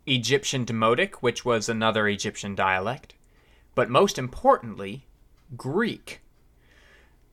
Egyptian 0.05 0.65
Demotic, 0.65 1.15
which 1.15 1.45
was 1.45 1.69
another 1.69 2.07
Egyptian 2.07 2.55
dialect, 2.55 3.13
but 3.75 3.89
most 3.89 4.17
importantly, 4.17 5.05
Greek. 5.55 6.21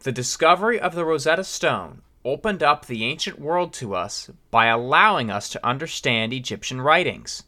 The 0.00 0.12
discovery 0.12 0.78
of 0.78 0.94
the 0.94 1.04
Rosetta 1.04 1.44
Stone 1.44 2.02
opened 2.24 2.62
up 2.62 2.86
the 2.86 3.04
ancient 3.04 3.40
world 3.40 3.72
to 3.74 3.94
us 3.94 4.30
by 4.50 4.66
allowing 4.66 5.30
us 5.30 5.48
to 5.48 5.66
understand 5.66 6.32
Egyptian 6.32 6.80
writings, 6.80 7.44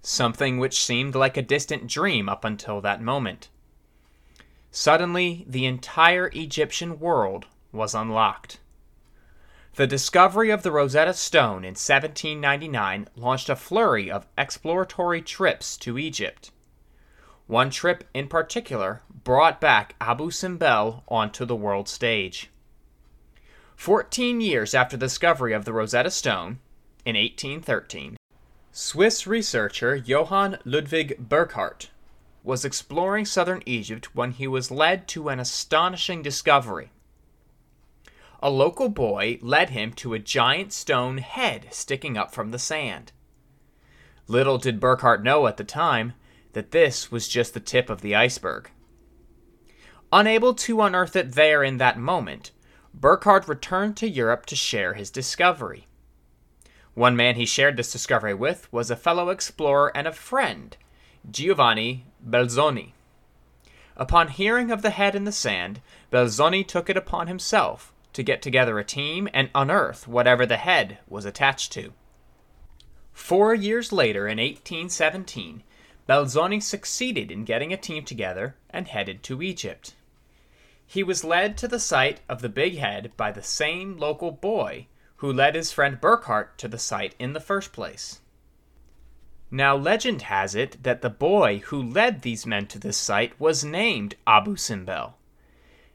something 0.00 0.58
which 0.58 0.80
seemed 0.80 1.14
like 1.14 1.36
a 1.36 1.42
distant 1.42 1.86
dream 1.88 2.28
up 2.28 2.44
until 2.44 2.80
that 2.80 3.02
moment. 3.02 3.48
Suddenly, 4.70 5.44
the 5.48 5.66
entire 5.66 6.30
Egyptian 6.34 7.00
world 7.00 7.46
was 7.72 7.94
unlocked. 7.94 8.60
The 9.74 9.86
discovery 9.86 10.50
of 10.50 10.62
the 10.62 10.72
Rosetta 10.72 11.14
Stone 11.14 11.64
in 11.64 11.74
1799 11.74 13.08
launched 13.16 13.48
a 13.48 13.56
flurry 13.56 14.10
of 14.10 14.26
exploratory 14.38 15.20
trips 15.20 15.76
to 15.78 15.98
Egypt. 15.98 16.52
One 17.50 17.70
trip 17.70 18.04
in 18.14 18.28
particular 18.28 19.02
brought 19.24 19.60
back 19.60 19.96
Abu 20.00 20.30
Simbel 20.30 21.02
onto 21.08 21.44
the 21.44 21.56
world 21.56 21.88
stage. 21.88 22.48
Fourteen 23.74 24.40
years 24.40 24.72
after 24.72 24.96
the 24.96 25.06
discovery 25.06 25.52
of 25.52 25.64
the 25.64 25.72
Rosetta 25.72 26.12
Stone, 26.12 26.60
in 27.04 27.16
1813, 27.16 28.16
Swiss 28.70 29.26
researcher 29.26 29.96
Johann 29.96 30.58
Ludwig 30.64 31.28
Burckhardt 31.28 31.90
was 32.44 32.64
exploring 32.64 33.24
southern 33.24 33.64
Egypt 33.66 34.14
when 34.14 34.30
he 34.30 34.46
was 34.46 34.70
led 34.70 35.08
to 35.08 35.28
an 35.28 35.40
astonishing 35.40 36.22
discovery. 36.22 36.92
A 38.40 38.48
local 38.48 38.88
boy 38.88 39.40
led 39.42 39.70
him 39.70 39.92
to 39.94 40.14
a 40.14 40.20
giant 40.20 40.72
stone 40.72 41.18
head 41.18 41.66
sticking 41.72 42.16
up 42.16 42.32
from 42.32 42.52
the 42.52 42.60
sand. 42.60 43.10
Little 44.28 44.58
did 44.58 44.78
Burckhardt 44.78 45.24
know 45.24 45.48
at 45.48 45.56
the 45.56 45.64
time 45.64 46.12
that 46.52 46.70
this 46.70 47.10
was 47.10 47.28
just 47.28 47.54
the 47.54 47.60
tip 47.60 47.90
of 47.90 48.00
the 48.00 48.14
iceberg. 48.14 48.70
Unable 50.12 50.54
to 50.54 50.82
unearth 50.82 51.14
it 51.14 51.32
there 51.32 51.62
in 51.62 51.76
that 51.76 51.98
moment, 51.98 52.50
Burckhardt 52.92 53.46
returned 53.46 53.96
to 53.98 54.08
Europe 54.08 54.46
to 54.46 54.56
share 54.56 54.94
his 54.94 55.10
discovery. 55.10 55.86
One 56.94 57.14
man 57.14 57.36
he 57.36 57.46
shared 57.46 57.76
this 57.76 57.92
discovery 57.92 58.34
with 58.34 58.70
was 58.72 58.90
a 58.90 58.96
fellow 58.96 59.28
explorer 59.28 59.92
and 59.94 60.08
a 60.08 60.12
friend, 60.12 60.76
Giovanni 61.30 62.06
Belzoni. 62.26 62.92
Upon 63.96 64.28
hearing 64.28 64.70
of 64.70 64.82
the 64.82 64.90
head 64.90 65.14
in 65.14 65.24
the 65.24 65.32
sand, 65.32 65.80
Belzoni 66.10 66.66
took 66.66 66.90
it 66.90 66.96
upon 66.96 67.28
himself 67.28 67.92
to 68.12 68.22
get 68.22 68.42
together 68.42 68.78
a 68.78 68.84
team 68.84 69.28
and 69.32 69.50
unearth 69.54 70.08
whatever 70.08 70.44
the 70.44 70.56
head 70.56 70.98
was 71.06 71.24
attached 71.24 71.70
to. 71.72 71.92
Four 73.12 73.54
years 73.54 73.92
later, 73.92 74.26
in 74.26 74.38
1817, 74.38 75.62
Belzoni 76.08 76.60
succeeded 76.60 77.30
in 77.30 77.44
getting 77.44 77.72
a 77.72 77.76
team 77.76 78.04
together 78.04 78.56
and 78.70 78.88
headed 78.88 79.22
to 79.24 79.42
Egypt. 79.42 79.94
He 80.86 81.02
was 81.02 81.22
led 81.22 81.56
to 81.58 81.68
the 81.68 81.78
site 81.78 82.20
of 82.28 82.42
the 82.42 82.48
Big 82.48 82.78
Head 82.78 83.12
by 83.16 83.30
the 83.30 83.42
same 83.42 83.96
local 83.96 84.32
boy 84.32 84.88
who 85.16 85.32
led 85.32 85.54
his 85.54 85.70
friend 85.70 86.00
Burckhardt 86.00 86.56
to 86.58 86.66
the 86.66 86.78
site 86.78 87.14
in 87.18 87.32
the 87.32 87.40
first 87.40 87.72
place. 87.72 88.20
Now, 89.50 89.76
legend 89.76 90.22
has 90.22 90.54
it 90.54 90.82
that 90.82 91.02
the 91.02 91.10
boy 91.10 91.58
who 91.66 91.82
led 91.82 92.22
these 92.22 92.46
men 92.46 92.66
to 92.68 92.78
this 92.78 92.96
site 92.96 93.38
was 93.38 93.64
named 93.64 94.14
Abu 94.26 94.56
Simbel, 94.56 95.14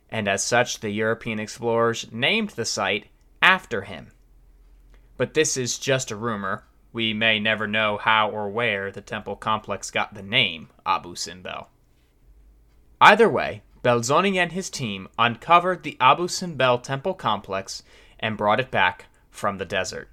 and 0.10 0.28
as 0.28 0.44
such, 0.44 0.80
the 0.80 0.92
European 0.92 1.40
explorers 1.40 2.06
named 2.12 2.52
the 2.52 2.66
site 2.66 3.08
after 3.42 3.82
him. 3.82 4.12
But 5.18 5.34
this 5.34 5.58
is 5.58 5.80
just 5.80 6.12
a 6.12 6.16
rumor, 6.16 6.66
we 6.96 7.14
may 7.14 7.38
never 7.38 7.68
know 7.68 7.98
how 7.98 8.30
or 8.30 8.50
where 8.50 8.90
the 8.90 9.02
temple 9.02 9.36
complex 9.36 9.92
got 9.92 10.14
the 10.14 10.24
name 10.24 10.70
Abu 10.86 11.14
Simbel. 11.14 11.68
Either 13.02 13.28
way, 13.28 13.64
Belzoni 13.84 14.38
and 14.38 14.54
his 14.54 14.70
team 14.70 15.10
uncovered 15.20 15.84
the 15.84 15.98
Abu 16.00 16.30
Simbel 16.30 16.82
temple 16.82 17.14
complex 17.14 17.84
and 18.18 18.38
brought 18.38 18.62
it 18.62 18.72
back 18.72 19.08
from 19.30 19.58
the 19.58 19.66
desert. 19.66 20.08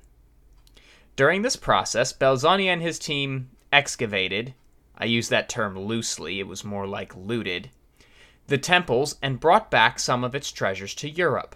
During 1.14 1.42
this 1.42 1.54
process, 1.54 2.12
Belzoni 2.12 2.66
and 2.66 2.82
his 2.82 2.98
team 2.98 3.50
excavated, 3.72 4.52
I 4.98 5.04
use 5.04 5.28
that 5.28 5.48
term 5.48 5.78
loosely, 5.78 6.40
it 6.40 6.48
was 6.48 6.64
more 6.64 6.88
like 6.88 7.14
looted, 7.14 7.70
the 8.48 8.58
temples 8.58 9.18
and 9.22 9.38
brought 9.38 9.70
back 9.70 10.00
some 10.00 10.24
of 10.24 10.34
its 10.34 10.50
treasures 10.50 10.96
to 10.96 11.08
Europe. 11.08 11.54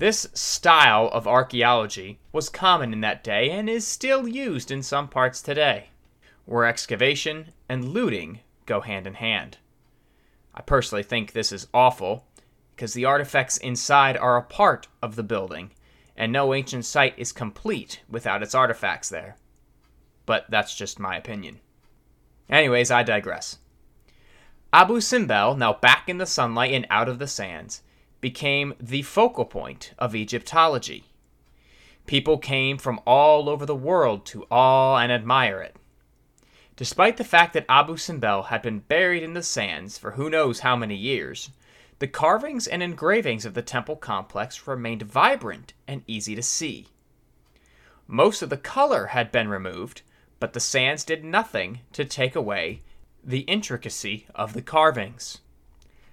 This 0.00 0.28
style 0.32 1.08
of 1.12 1.28
archaeology 1.28 2.20
was 2.32 2.48
common 2.48 2.94
in 2.94 3.02
that 3.02 3.22
day 3.22 3.50
and 3.50 3.68
is 3.68 3.86
still 3.86 4.26
used 4.26 4.70
in 4.70 4.82
some 4.82 5.08
parts 5.08 5.42
today, 5.42 5.88
where 6.46 6.64
excavation 6.64 7.52
and 7.68 7.90
looting 7.90 8.40
go 8.64 8.80
hand 8.80 9.06
in 9.06 9.12
hand. 9.12 9.58
I 10.54 10.62
personally 10.62 11.02
think 11.02 11.32
this 11.32 11.52
is 11.52 11.66
awful 11.74 12.24
because 12.74 12.94
the 12.94 13.04
artifacts 13.04 13.58
inside 13.58 14.16
are 14.16 14.38
a 14.38 14.42
part 14.42 14.88
of 15.02 15.16
the 15.16 15.22
building, 15.22 15.72
and 16.16 16.32
no 16.32 16.54
ancient 16.54 16.86
site 16.86 17.12
is 17.18 17.30
complete 17.30 18.00
without 18.08 18.42
its 18.42 18.54
artifacts 18.54 19.10
there. 19.10 19.36
But 20.24 20.46
that's 20.48 20.74
just 20.74 20.98
my 20.98 21.14
opinion. 21.14 21.60
Anyways, 22.48 22.90
I 22.90 23.02
digress. 23.02 23.58
Abu 24.72 25.02
Simbel, 25.02 25.58
now 25.58 25.74
back 25.74 26.08
in 26.08 26.16
the 26.16 26.24
sunlight 26.24 26.72
and 26.72 26.86
out 26.88 27.10
of 27.10 27.18
the 27.18 27.26
sands, 27.26 27.82
became 28.20 28.74
the 28.80 29.02
focal 29.02 29.44
point 29.44 29.92
of 29.98 30.14
Egyptology. 30.14 31.04
People 32.06 32.38
came 32.38 32.76
from 32.78 33.00
all 33.06 33.48
over 33.48 33.64
the 33.64 33.74
world 33.74 34.26
to 34.26 34.46
awe 34.50 34.98
and 34.98 35.12
admire 35.12 35.60
it. 35.60 35.76
Despite 36.76 37.18
the 37.18 37.24
fact 37.24 37.52
that 37.52 37.66
Abu 37.68 37.96
Simbel 37.96 38.44
had 38.44 38.62
been 38.62 38.80
buried 38.80 39.22
in 39.22 39.34
the 39.34 39.42
sands 39.42 39.98
for 39.98 40.12
who 40.12 40.30
knows 40.30 40.60
how 40.60 40.76
many 40.76 40.96
years, 40.96 41.50
the 41.98 42.08
carvings 42.08 42.66
and 42.66 42.82
engravings 42.82 43.44
of 43.44 43.52
the 43.52 43.62
temple 43.62 43.96
complex 43.96 44.66
remained 44.66 45.02
vibrant 45.02 45.74
and 45.86 46.02
easy 46.06 46.34
to 46.34 46.42
see. 46.42 46.88
Most 48.06 48.40
of 48.40 48.48
the 48.48 48.56
color 48.56 49.08
had 49.08 49.30
been 49.30 49.48
removed, 49.48 50.02
but 50.40 50.54
the 50.54 50.60
sands 50.60 51.04
did 51.04 51.22
nothing 51.22 51.80
to 51.92 52.04
take 52.04 52.34
away 52.34 52.80
the 53.22 53.40
intricacy 53.40 54.26
of 54.34 54.54
the 54.54 54.62
carvings. 54.62 55.38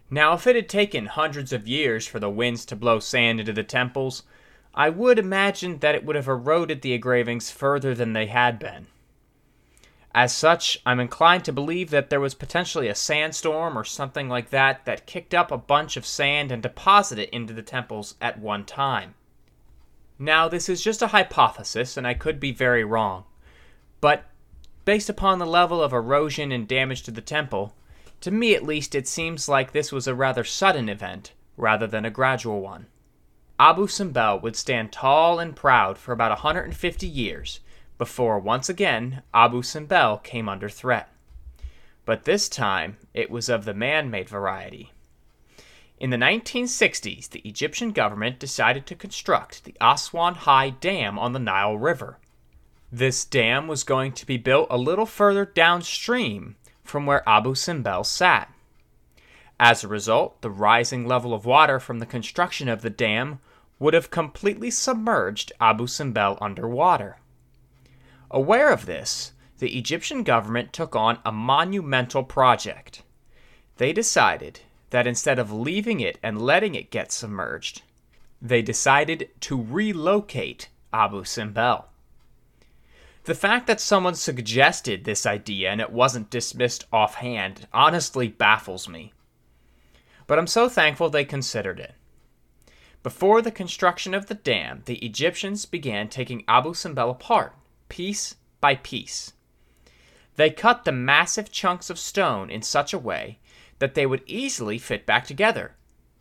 Now, 0.09 0.33
if 0.33 0.47
it 0.47 0.55
had 0.55 0.69
taken 0.69 1.07
hundreds 1.07 1.51
of 1.51 1.67
years 1.67 2.07
for 2.07 2.19
the 2.19 2.29
winds 2.29 2.65
to 2.65 2.75
blow 2.75 2.99
sand 2.99 3.39
into 3.39 3.53
the 3.53 3.63
temples, 3.63 4.23
I 4.73 4.89
would 4.89 5.19
imagine 5.19 5.79
that 5.79 5.95
it 5.95 6.05
would 6.05 6.15
have 6.15 6.27
eroded 6.27 6.81
the 6.81 6.93
engravings 6.93 7.51
further 7.51 7.93
than 7.93 8.13
they 8.13 8.27
had 8.27 8.59
been. 8.59 8.87
As 10.15 10.33
such, 10.35 10.79
I'm 10.85 10.99
inclined 10.99 11.45
to 11.45 11.53
believe 11.53 11.89
that 11.91 12.09
there 12.09 12.19
was 12.19 12.33
potentially 12.33 12.87
a 12.87 12.95
sandstorm 12.95 13.77
or 13.77 13.83
something 13.83 14.29
like 14.29 14.49
that 14.49 14.85
that 14.85 15.05
kicked 15.05 15.33
up 15.33 15.51
a 15.51 15.57
bunch 15.57 15.97
of 15.97 16.05
sand 16.05 16.51
and 16.51 16.63
deposited 16.63 17.23
it 17.23 17.29
into 17.29 17.53
the 17.53 17.61
temples 17.61 18.15
at 18.21 18.39
one 18.39 18.65
time. 18.65 19.13
Now, 20.17 20.47
this 20.47 20.69
is 20.69 20.83
just 20.83 21.01
a 21.01 21.07
hypothesis, 21.07 21.97
and 21.97 22.07
I 22.07 22.13
could 22.15 22.39
be 22.39 22.51
very 22.51 22.83
wrong. 22.83 23.25
But, 24.01 24.25
based 24.85 25.09
upon 25.09 25.37
the 25.37 25.45
level 25.45 25.83
of 25.83 25.93
erosion 25.93 26.51
and 26.51 26.67
damage 26.67 27.03
to 27.03 27.11
the 27.11 27.21
temple, 27.21 27.75
to 28.21 28.31
me 28.31 28.55
at 28.55 28.63
least 28.63 28.95
it 28.95 29.07
seems 29.07 29.47
like 29.47 29.71
this 29.71 29.91
was 29.91 30.07
a 30.07 30.15
rather 30.15 30.43
sudden 30.43 30.89
event 30.89 31.33
rather 31.55 31.87
than 31.87 32.05
a 32.05 32.11
gradual 32.11 32.61
one. 32.61 32.87
Abu 33.59 33.87
Simbel 33.87 34.39
would 34.41 34.55
stand 34.55 34.91
tall 34.91 35.39
and 35.39 35.55
proud 35.55 35.97
for 35.97 36.11
about 36.11 36.31
150 36.31 37.07
years 37.07 37.59
before 37.97 38.37
once 38.39 38.69
again 38.69 39.23
Abu 39.33 39.61
Simbel 39.61 40.17
came 40.23 40.47
under 40.47 40.69
threat. 40.69 41.09
But 42.05 42.23
this 42.23 42.47
time 42.47 42.97
it 43.13 43.29
was 43.29 43.49
of 43.49 43.65
the 43.65 43.73
man 43.73 44.09
made 44.09 44.29
variety. 44.29 44.91
In 45.99 46.11
the 46.11 46.17
1960s, 46.17 47.29
the 47.29 47.39
Egyptian 47.39 47.91
government 47.91 48.37
decided 48.37 48.85
to 48.85 48.95
construct 48.95 49.63
the 49.63 49.75
Aswan 49.81 50.35
High 50.35 50.69
Dam 50.69 51.17
on 51.17 51.33
the 51.33 51.39
Nile 51.39 51.77
River. 51.77 52.19
This 52.91 53.25
dam 53.25 53.67
was 53.67 53.83
going 53.83 54.11
to 54.13 54.25
be 54.25 54.37
built 54.37 54.67
a 54.69 54.77
little 54.77 55.07
further 55.07 55.43
downstream 55.43 56.55
from 56.87 57.05
where 57.05 57.27
Abu 57.27 57.53
Simbel 57.53 58.05
sat. 58.05 58.51
As 59.59 59.83
a 59.83 59.87
result, 59.87 60.41
the 60.41 60.49
rising 60.49 61.07
level 61.07 61.33
of 61.33 61.45
water 61.45 61.79
from 61.79 61.99
the 61.99 62.05
construction 62.05 62.69
of 62.69 62.81
the 62.81 62.89
dam 62.89 63.39
would 63.79 63.93
have 63.93 64.11
completely 64.11 64.71
submerged 64.71 65.51
Abu 65.59 65.87
Simbel 65.87 66.37
underwater. 66.41 67.17
Aware 68.29 68.71
of 68.71 68.85
this, 68.85 69.33
the 69.59 69.77
Egyptian 69.77 70.23
government 70.23 70.73
took 70.73 70.95
on 70.95 71.19
a 71.25 71.31
monumental 71.31 72.23
project. 72.23 73.03
They 73.77 73.93
decided 73.93 74.61
that 74.89 75.07
instead 75.07 75.39
of 75.39 75.51
leaving 75.51 75.99
it 75.99 76.17
and 76.21 76.41
letting 76.41 76.75
it 76.75 76.91
get 76.91 77.11
submerged, 77.11 77.81
they 78.41 78.61
decided 78.61 79.29
to 79.41 79.61
relocate 79.61 80.69
Abu 80.93 81.23
Simbel. 81.23 81.85
The 83.27 83.35
fact 83.35 83.67
that 83.67 83.81
someone 83.81 84.15
suggested 84.15 85.03
this 85.03 85.25
idea 85.25 85.69
and 85.69 85.81
it 85.81 85.91
wasn't 85.91 86.29
dismissed 86.29 86.85
offhand 86.93 87.67
honestly 87.73 88.29
baffles 88.29 88.87
me. 88.87 89.11
But 90.27 90.39
I'm 90.39 90.47
so 90.47 90.69
thankful 90.69 91.09
they 91.09 91.25
considered 91.25 91.77
it. 91.77 91.95
Before 93.03 93.41
the 93.41 93.51
construction 93.51 94.13
of 94.13 94.27
the 94.27 94.33
dam, 94.33 94.83
the 94.85 94.95
Egyptians 95.05 95.65
began 95.65 96.07
taking 96.07 96.45
Abu 96.47 96.73
Simbel 96.73 97.11
apart 97.11 97.53
piece 97.89 98.35
by 98.61 98.75
piece. 98.75 99.33
They 100.37 100.49
cut 100.49 100.85
the 100.85 100.93
massive 100.93 101.51
chunks 101.51 101.89
of 101.89 101.99
stone 101.99 102.49
in 102.49 102.61
such 102.61 102.93
a 102.93 102.97
way 102.97 103.39
that 103.79 103.93
they 103.93 104.05
would 104.05 104.23
easily 104.25 104.77
fit 104.77 105.05
back 105.05 105.27
together, 105.27 105.75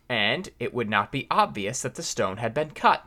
and 0.09 0.48
it 0.59 0.74
would 0.74 0.90
not 0.90 1.12
be 1.12 1.28
obvious 1.30 1.83
that 1.83 1.94
the 1.94 2.02
stone 2.02 2.38
had 2.38 2.52
been 2.52 2.72
cut. 2.72 3.07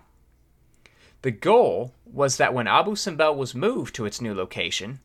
The 1.21 1.31
goal 1.31 1.93
was 2.05 2.37
that 2.37 2.53
when 2.53 2.67
Abu 2.67 2.95
Simbel 2.95 3.35
was 3.35 3.53
moved 3.53 3.93
to 3.95 4.05
its 4.05 4.21
new 4.21 4.33
location, 4.33 5.01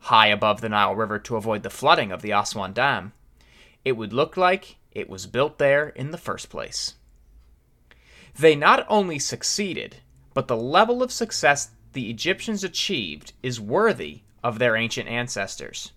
high 0.00 0.28
above 0.28 0.60
the 0.60 0.68
Nile 0.70 0.94
River 0.94 1.18
to 1.18 1.36
avoid 1.36 1.62
the 1.62 1.70
flooding 1.70 2.10
of 2.10 2.22
the 2.22 2.30
Aswan 2.30 2.72
Dam, 2.72 3.12
it 3.84 3.92
would 3.92 4.12
look 4.12 4.36
like 4.36 4.76
it 4.92 5.10
was 5.10 5.26
built 5.26 5.58
there 5.58 5.90
in 5.90 6.10
the 6.10 6.18
first 6.18 6.48
place. 6.48 6.94
They 8.38 8.56
not 8.56 8.86
only 8.88 9.18
succeeded, 9.18 9.96
but 10.32 10.48
the 10.48 10.56
level 10.56 11.02
of 11.02 11.12
success 11.12 11.70
the 11.92 12.08
Egyptians 12.08 12.64
achieved 12.64 13.32
is 13.42 13.60
worthy 13.60 14.20
of 14.42 14.58
their 14.58 14.76
ancient 14.76 15.08
ancestors. 15.08 15.92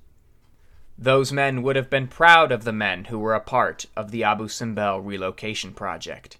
Those 0.97 1.31
men 1.31 1.61
would 1.61 1.75
have 1.75 1.89
been 1.89 2.07
proud 2.07 2.51
of 2.51 2.63
the 2.63 2.73
men 2.73 3.05
who 3.05 3.19
were 3.19 3.35
a 3.35 3.39
part 3.39 3.85
of 3.95 4.11
the 4.11 4.23
Abu 4.23 4.47
Simbel 4.47 4.99
relocation 4.99 5.73
project. 5.73 6.37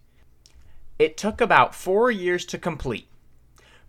It 1.00 1.17
took 1.17 1.39
about 1.39 1.74
four 1.74 2.12
years 2.12 2.46
to 2.48 2.58
complete. 2.58 3.08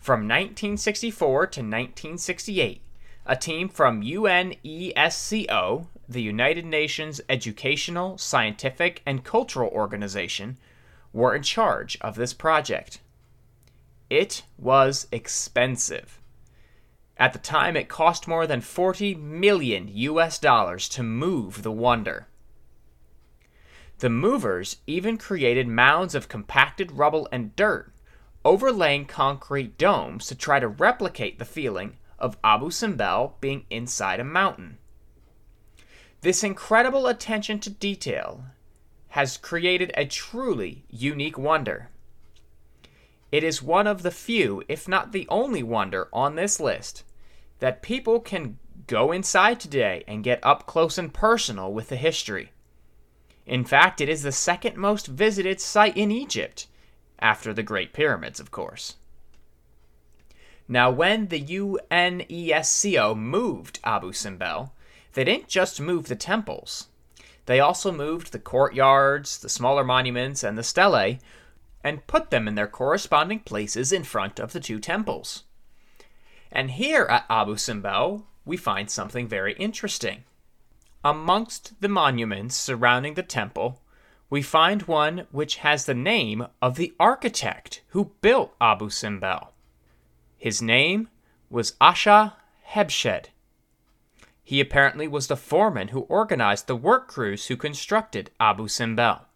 From 0.03 0.23
1964 0.23 1.47
to 1.47 1.61
1968, 1.61 2.83
a 3.25 3.37
team 3.37 3.69
from 3.69 4.03
UNESCO, 4.03 5.87
the 6.09 6.23
United 6.23 6.67
Nations 6.67 7.21
Educational, 7.29 8.19
Scientific, 8.19 9.01
and 9.07 9.23
Cultural 9.23 9.71
Organization, 9.71 10.59
were 11.13 11.37
in 11.37 11.45
charge 11.45 11.97
of 12.01 12.17
this 12.17 12.35
project. 12.35 12.99
It 14.11 14.43
was 14.59 15.07
expensive. 15.13 16.21
At 17.17 17.33
the 17.33 17.39
time, 17.39 17.77
it 17.77 17.89
cost 17.89 18.27
more 18.27 18.49
than 18.49 18.61
40 18.61 19.15
million 19.15 19.87
US 19.87 20.41
dollars 20.41 20.89
to 20.89 21.05
move 21.05 21.63
the 21.63 21.71
Wonder. 21.71 22.27
The 24.01 24.11
movers 24.11 24.79
even 24.89 25.17
created 25.17 25.69
mounds 25.69 26.17
of 26.17 26.29
compacted 26.29 26.91
rubble 26.91 27.29
and 27.31 27.55
dirt, 27.55 27.92
overlaying 28.45 29.07
concrete 29.07 29.79
domes 29.79 30.27
to 30.27 30.35
try 30.35 30.59
to 30.59 30.69
replicate 30.69 31.39
the 31.39 31.45
feeling 31.45 31.97
of 32.19 32.39
Abu 32.43 32.71
Simbel 32.71 33.35
being 33.41 33.67
inside 33.71 34.21
a 34.21 34.25
mountain. 34.25 34.79
This 36.21 36.45
incredible 36.45 37.07
attention 37.09 37.59
to 37.61 37.71
detail 37.71 38.45
has 39.09 39.37
created 39.37 39.93
a 39.95 40.07
truly 40.07 40.85
unique 40.89 41.37
wonder. 41.37 41.89
It 43.31 43.43
is 43.43 43.63
one 43.63 43.87
of 43.87 44.03
the 44.03 44.11
few, 44.11 44.63
if 44.69 44.87
not 44.87 45.13
the 45.13 45.27
only 45.29 45.63
wonder 45.63 46.09
on 46.13 46.35
this 46.35 46.61
list 46.61 47.05
that 47.59 47.83
people 47.83 48.21
can 48.21 48.59
go 48.87 49.13
inside 49.13 49.61
today 49.61 50.05
and 50.07 50.25
get 50.25 50.41
up 50.43 50.67
close 50.67 50.99
and 50.99 51.13
personal 51.13 51.73
with 51.73 51.89
the 51.89 51.97
history. 51.97 52.53
In 53.47 53.65
fact, 53.65 54.01
it 54.01 54.09
is 54.09 54.23
the 54.23 54.33
second 54.33 54.77
most 54.77 55.07
visited 55.07 55.61
site 55.61 55.97
in 55.97 56.11
Egypt, 56.11 56.67
after 57.19 57.53
the 57.53 57.63
Great 57.63 57.93
Pyramids, 57.93 58.41
of 58.41 58.51
course. 58.51 58.97
Now, 60.69 60.91
when 60.91 61.29
the 61.29 61.41
UNESCO 61.41 63.17
moved 63.17 63.81
Abu 63.85 64.13
Simbel, 64.13 64.73
they 65.13 65.25
didn't 65.25 65.49
just 65.49 65.81
move 65.81 66.09
the 66.09 66.17
temples. 66.17 66.89
They 67.47 67.61
also 67.61 67.93
moved 67.93 68.33
the 68.33 68.39
courtyards, 68.39 69.39
the 69.39 69.49
smaller 69.49 69.85
monuments, 69.85 70.43
and 70.43 70.57
the 70.57 70.63
stelae, 70.63 71.19
and 71.85 72.07
put 72.07 72.31
them 72.31 72.47
in 72.47 72.55
their 72.55 72.69
corresponding 72.69 73.41
places 73.41 73.93
in 73.93 74.05
front 74.05 74.39
of 74.39 74.53
the 74.53 74.61
two 74.61 74.79
temples. 74.79 75.43
And 76.51 76.71
here 76.71 77.05
at 77.05 77.27
Abu 77.29 77.57
Simbel, 77.57 78.23
we 78.45 78.57
find 78.57 78.91
something 78.91 79.27
very 79.27 79.55
interesting. 79.55 80.25
Amongst 81.05 81.81
the 81.81 81.89
monuments 81.89 82.57
surrounding 82.57 83.15
the 83.15 83.23
temple, 83.23 83.82
we 84.33 84.41
find 84.41 84.81
one 84.85 85.27
which 85.31 85.57
has 85.57 85.85
the 85.85 85.93
name 85.93 86.47
of 86.63 86.77
the 86.77 86.95
architect 86.99 87.83
who 87.89 88.13
built 88.23 88.55
Abu 88.63 88.89
Simbel. 88.89 89.49
His 90.39 90.63
name 90.63 91.11
was 91.51 91.73
Asha 91.83 92.33
Hebshed. 92.71 93.27
He 94.43 94.59
apparently 94.59 95.07
was 95.07 95.27
the 95.27 95.37
foreman 95.37 95.89
who 95.89 96.07
organized 96.09 96.67
the 96.67 96.75
work 96.75 97.09
crews 97.09 97.49
who 97.49 97.59
constructed 97.59 98.31
Abu 98.41 98.69
Simbel. 98.69 99.27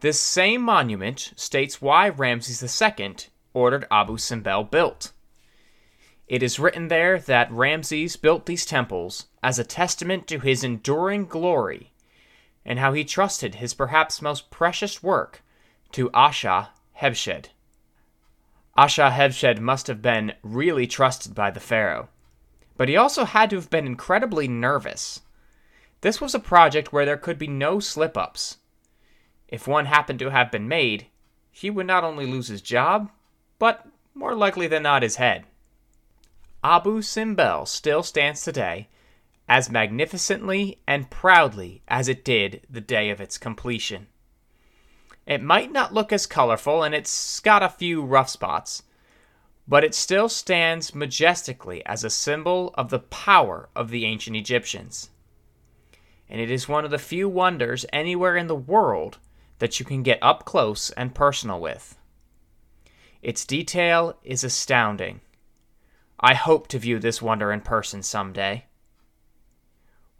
This 0.00 0.18
same 0.18 0.62
monument 0.62 1.34
states 1.36 1.82
why 1.82 2.08
Ramses 2.08 2.62
II 2.62 3.16
ordered 3.52 3.84
Abu 3.90 4.16
Simbel 4.16 4.64
built. 4.64 5.12
It 6.26 6.42
is 6.42 6.58
written 6.58 6.88
there 6.88 7.18
that 7.18 7.52
Ramses 7.52 8.16
built 8.16 8.46
these 8.46 8.64
temples 8.64 9.26
as 9.42 9.58
a 9.58 9.64
testament 9.64 10.26
to 10.28 10.38
his 10.38 10.64
enduring 10.64 11.26
glory 11.26 11.91
and 12.64 12.78
how 12.78 12.92
he 12.92 13.04
trusted 13.04 13.56
his 13.56 13.74
perhaps 13.74 14.22
most 14.22 14.50
precious 14.50 15.02
work 15.02 15.42
to 15.92 16.10
Asha 16.10 16.68
Hebshed. 17.00 17.46
Asha 18.76 19.12
Hebshed 19.12 19.60
must 19.60 19.86
have 19.86 20.00
been 20.00 20.32
really 20.42 20.86
trusted 20.86 21.34
by 21.34 21.50
the 21.50 21.60
pharaoh, 21.60 22.08
but 22.76 22.88
he 22.88 22.96
also 22.96 23.24
had 23.24 23.50
to 23.50 23.56
have 23.56 23.70
been 23.70 23.86
incredibly 23.86 24.48
nervous. 24.48 25.20
This 26.00 26.20
was 26.20 26.34
a 26.34 26.40
project 26.40 26.92
where 26.92 27.04
there 27.04 27.16
could 27.16 27.38
be 27.38 27.46
no 27.46 27.80
slip 27.80 28.16
ups. 28.16 28.58
If 29.48 29.68
one 29.68 29.86
happened 29.86 30.18
to 30.20 30.30
have 30.30 30.50
been 30.50 30.66
made, 30.66 31.06
he 31.50 31.68
would 31.68 31.86
not 31.86 32.04
only 32.04 32.26
lose 32.26 32.48
his 32.48 32.62
job, 32.62 33.10
but 33.58 33.86
more 34.14 34.34
likely 34.34 34.66
than 34.66 34.82
not 34.82 35.02
his 35.02 35.16
head. 35.16 35.44
Abu 36.64 37.02
Simbel 37.02 37.66
still 37.66 38.02
stands 38.02 38.42
today 38.42 38.88
as 39.52 39.68
magnificently 39.68 40.80
and 40.88 41.10
proudly 41.10 41.82
as 41.86 42.08
it 42.08 42.24
did 42.24 42.66
the 42.70 42.80
day 42.80 43.10
of 43.10 43.20
its 43.20 43.36
completion. 43.36 44.06
It 45.26 45.42
might 45.42 45.70
not 45.70 45.92
look 45.92 46.10
as 46.10 46.24
colorful 46.24 46.82
and 46.82 46.94
it's 46.94 47.38
got 47.40 47.62
a 47.62 47.68
few 47.68 48.02
rough 48.02 48.30
spots, 48.30 48.82
but 49.68 49.84
it 49.84 49.94
still 49.94 50.30
stands 50.30 50.94
majestically 50.94 51.84
as 51.84 52.02
a 52.02 52.08
symbol 52.08 52.72
of 52.78 52.88
the 52.88 53.00
power 53.00 53.68
of 53.76 53.90
the 53.90 54.06
ancient 54.06 54.36
Egyptians. 54.36 55.10
And 56.30 56.40
it 56.40 56.50
is 56.50 56.66
one 56.66 56.86
of 56.86 56.90
the 56.90 56.98
few 56.98 57.28
wonders 57.28 57.84
anywhere 57.92 58.38
in 58.38 58.46
the 58.46 58.54
world 58.54 59.18
that 59.58 59.78
you 59.78 59.84
can 59.84 60.02
get 60.02 60.18
up 60.22 60.46
close 60.46 60.88
and 60.92 61.14
personal 61.14 61.60
with. 61.60 61.98
Its 63.20 63.44
detail 63.44 64.16
is 64.24 64.44
astounding. 64.44 65.20
I 66.18 66.32
hope 66.32 66.68
to 66.68 66.78
view 66.78 66.98
this 66.98 67.20
wonder 67.20 67.52
in 67.52 67.60
person 67.60 68.02
someday. 68.02 68.64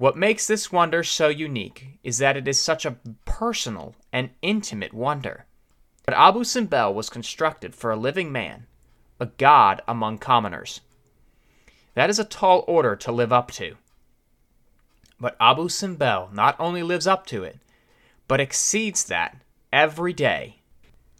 What 0.02 0.16
makes 0.16 0.48
this 0.48 0.72
wonder 0.72 1.04
so 1.04 1.28
unique 1.28 2.00
is 2.02 2.18
that 2.18 2.36
it 2.36 2.48
is 2.48 2.58
such 2.58 2.84
a 2.84 2.96
personal 3.24 3.94
and 4.12 4.30
intimate 4.42 4.92
wonder. 4.92 5.46
But 6.04 6.16
Abu 6.16 6.42
Simbel 6.42 6.92
was 6.92 7.08
constructed 7.08 7.72
for 7.72 7.92
a 7.92 7.96
living 7.96 8.32
man, 8.32 8.66
a 9.20 9.26
god 9.26 9.80
among 9.86 10.18
commoners. 10.18 10.80
That 11.94 12.10
is 12.10 12.18
a 12.18 12.24
tall 12.24 12.64
order 12.66 12.96
to 12.96 13.12
live 13.12 13.32
up 13.32 13.52
to. 13.52 13.76
But 15.20 15.36
Abu 15.38 15.68
Simbel 15.68 16.30
not 16.32 16.56
only 16.58 16.82
lives 16.82 17.06
up 17.06 17.24
to 17.26 17.44
it, 17.44 17.60
but 18.26 18.40
exceeds 18.40 19.04
that 19.04 19.40
every 19.72 20.12
day 20.12 20.62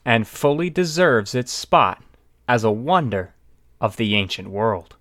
and 0.05 0.27
fully 0.27 0.71
deserves 0.71 1.37
its 1.37 1.53
spot 1.53 2.03
as 2.49 2.65
a 2.65 2.73
wonder 2.73 3.33
of 3.81 3.97
the 3.97 4.17
ancient 4.17 4.51
world. 4.51 4.97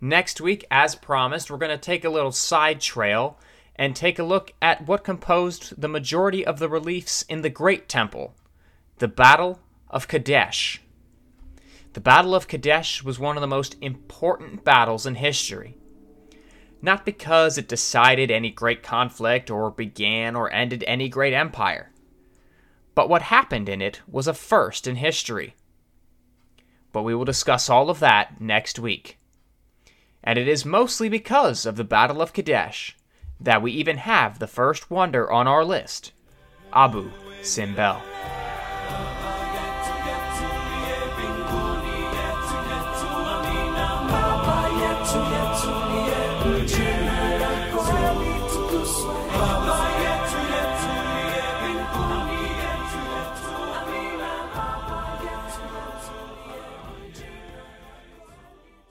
Next 0.00 0.40
week, 0.40 0.64
as 0.70 0.94
promised, 0.94 1.50
we're 1.50 1.58
going 1.58 1.70
to 1.70 1.78
take 1.78 2.04
a 2.04 2.10
little 2.10 2.32
side 2.32 2.80
trail 2.80 3.38
and 3.76 3.94
take 3.94 4.18
a 4.18 4.24
look 4.24 4.52
at 4.62 4.86
what 4.86 5.04
composed 5.04 5.80
the 5.80 5.88
majority 5.88 6.44
of 6.44 6.58
the 6.58 6.68
reliefs 6.68 7.22
in 7.22 7.42
the 7.42 7.50
Great 7.50 7.88
Temple, 7.88 8.34
the 8.98 9.08
Battle 9.08 9.60
of 9.88 10.08
Kadesh. 10.08 10.80
The 11.92 12.00
Battle 12.00 12.34
of 12.34 12.48
Kadesh 12.48 13.02
was 13.02 13.18
one 13.18 13.36
of 13.36 13.40
the 13.40 13.46
most 13.46 13.76
important 13.80 14.64
battles 14.64 15.06
in 15.06 15.16
history 15.16 15.76
not 16.82 17.04
because 17.04 17.58
it 17.58 17.68
decided 17.68 18.30
any 18.30 18.50
great 18.50 18.82
conflict 18.82 19.50
or 19.50 19.70
began 19.70 20.34
or 20.34 20.50
ended 20.52 20.84
any 20.86 21.08
great 21.08 21.34
empire. 21.34 21.90
But 22.94 23.08
what 23.08 23.22
happened 23.22 23.68
in 23.68 23.82
it 23.82 24.00
was 24.08 24.26
a 24.26 24.34
first 24.34 24.86
in 24.86 24.96
history. 24.96 25.54
But 26.92 27.02
we 27.02 27.14
will 27.14 27.24
discuss 27.24 27.70
all 27.70 27.90
of 27.90 28.00
that 28.00 28.40
next 28.40 28.78
week. 28.78 29.18
And 30.22 30.38
it 30.38 30.48
is 30.48 30.64
mostly 30.64 31.08
because 31.08 31.66
of 31.66 31.76
the 31.76 31.84
Battle 31.84 32.20
of 32.20 32.32
Kadesh 32.32 32.96
that 33.40 33.62
we 33.62 33.72
even 33.72 33.96
have 33.96 34.38
the 34.38 34.46
first 34.46 34.90
wonder 34.90 35.30
on 35.30 35.48
our 35.48 35.64
list 35.64 36.12
Abu 36.72 37.10
Simbel. 37.42 38.00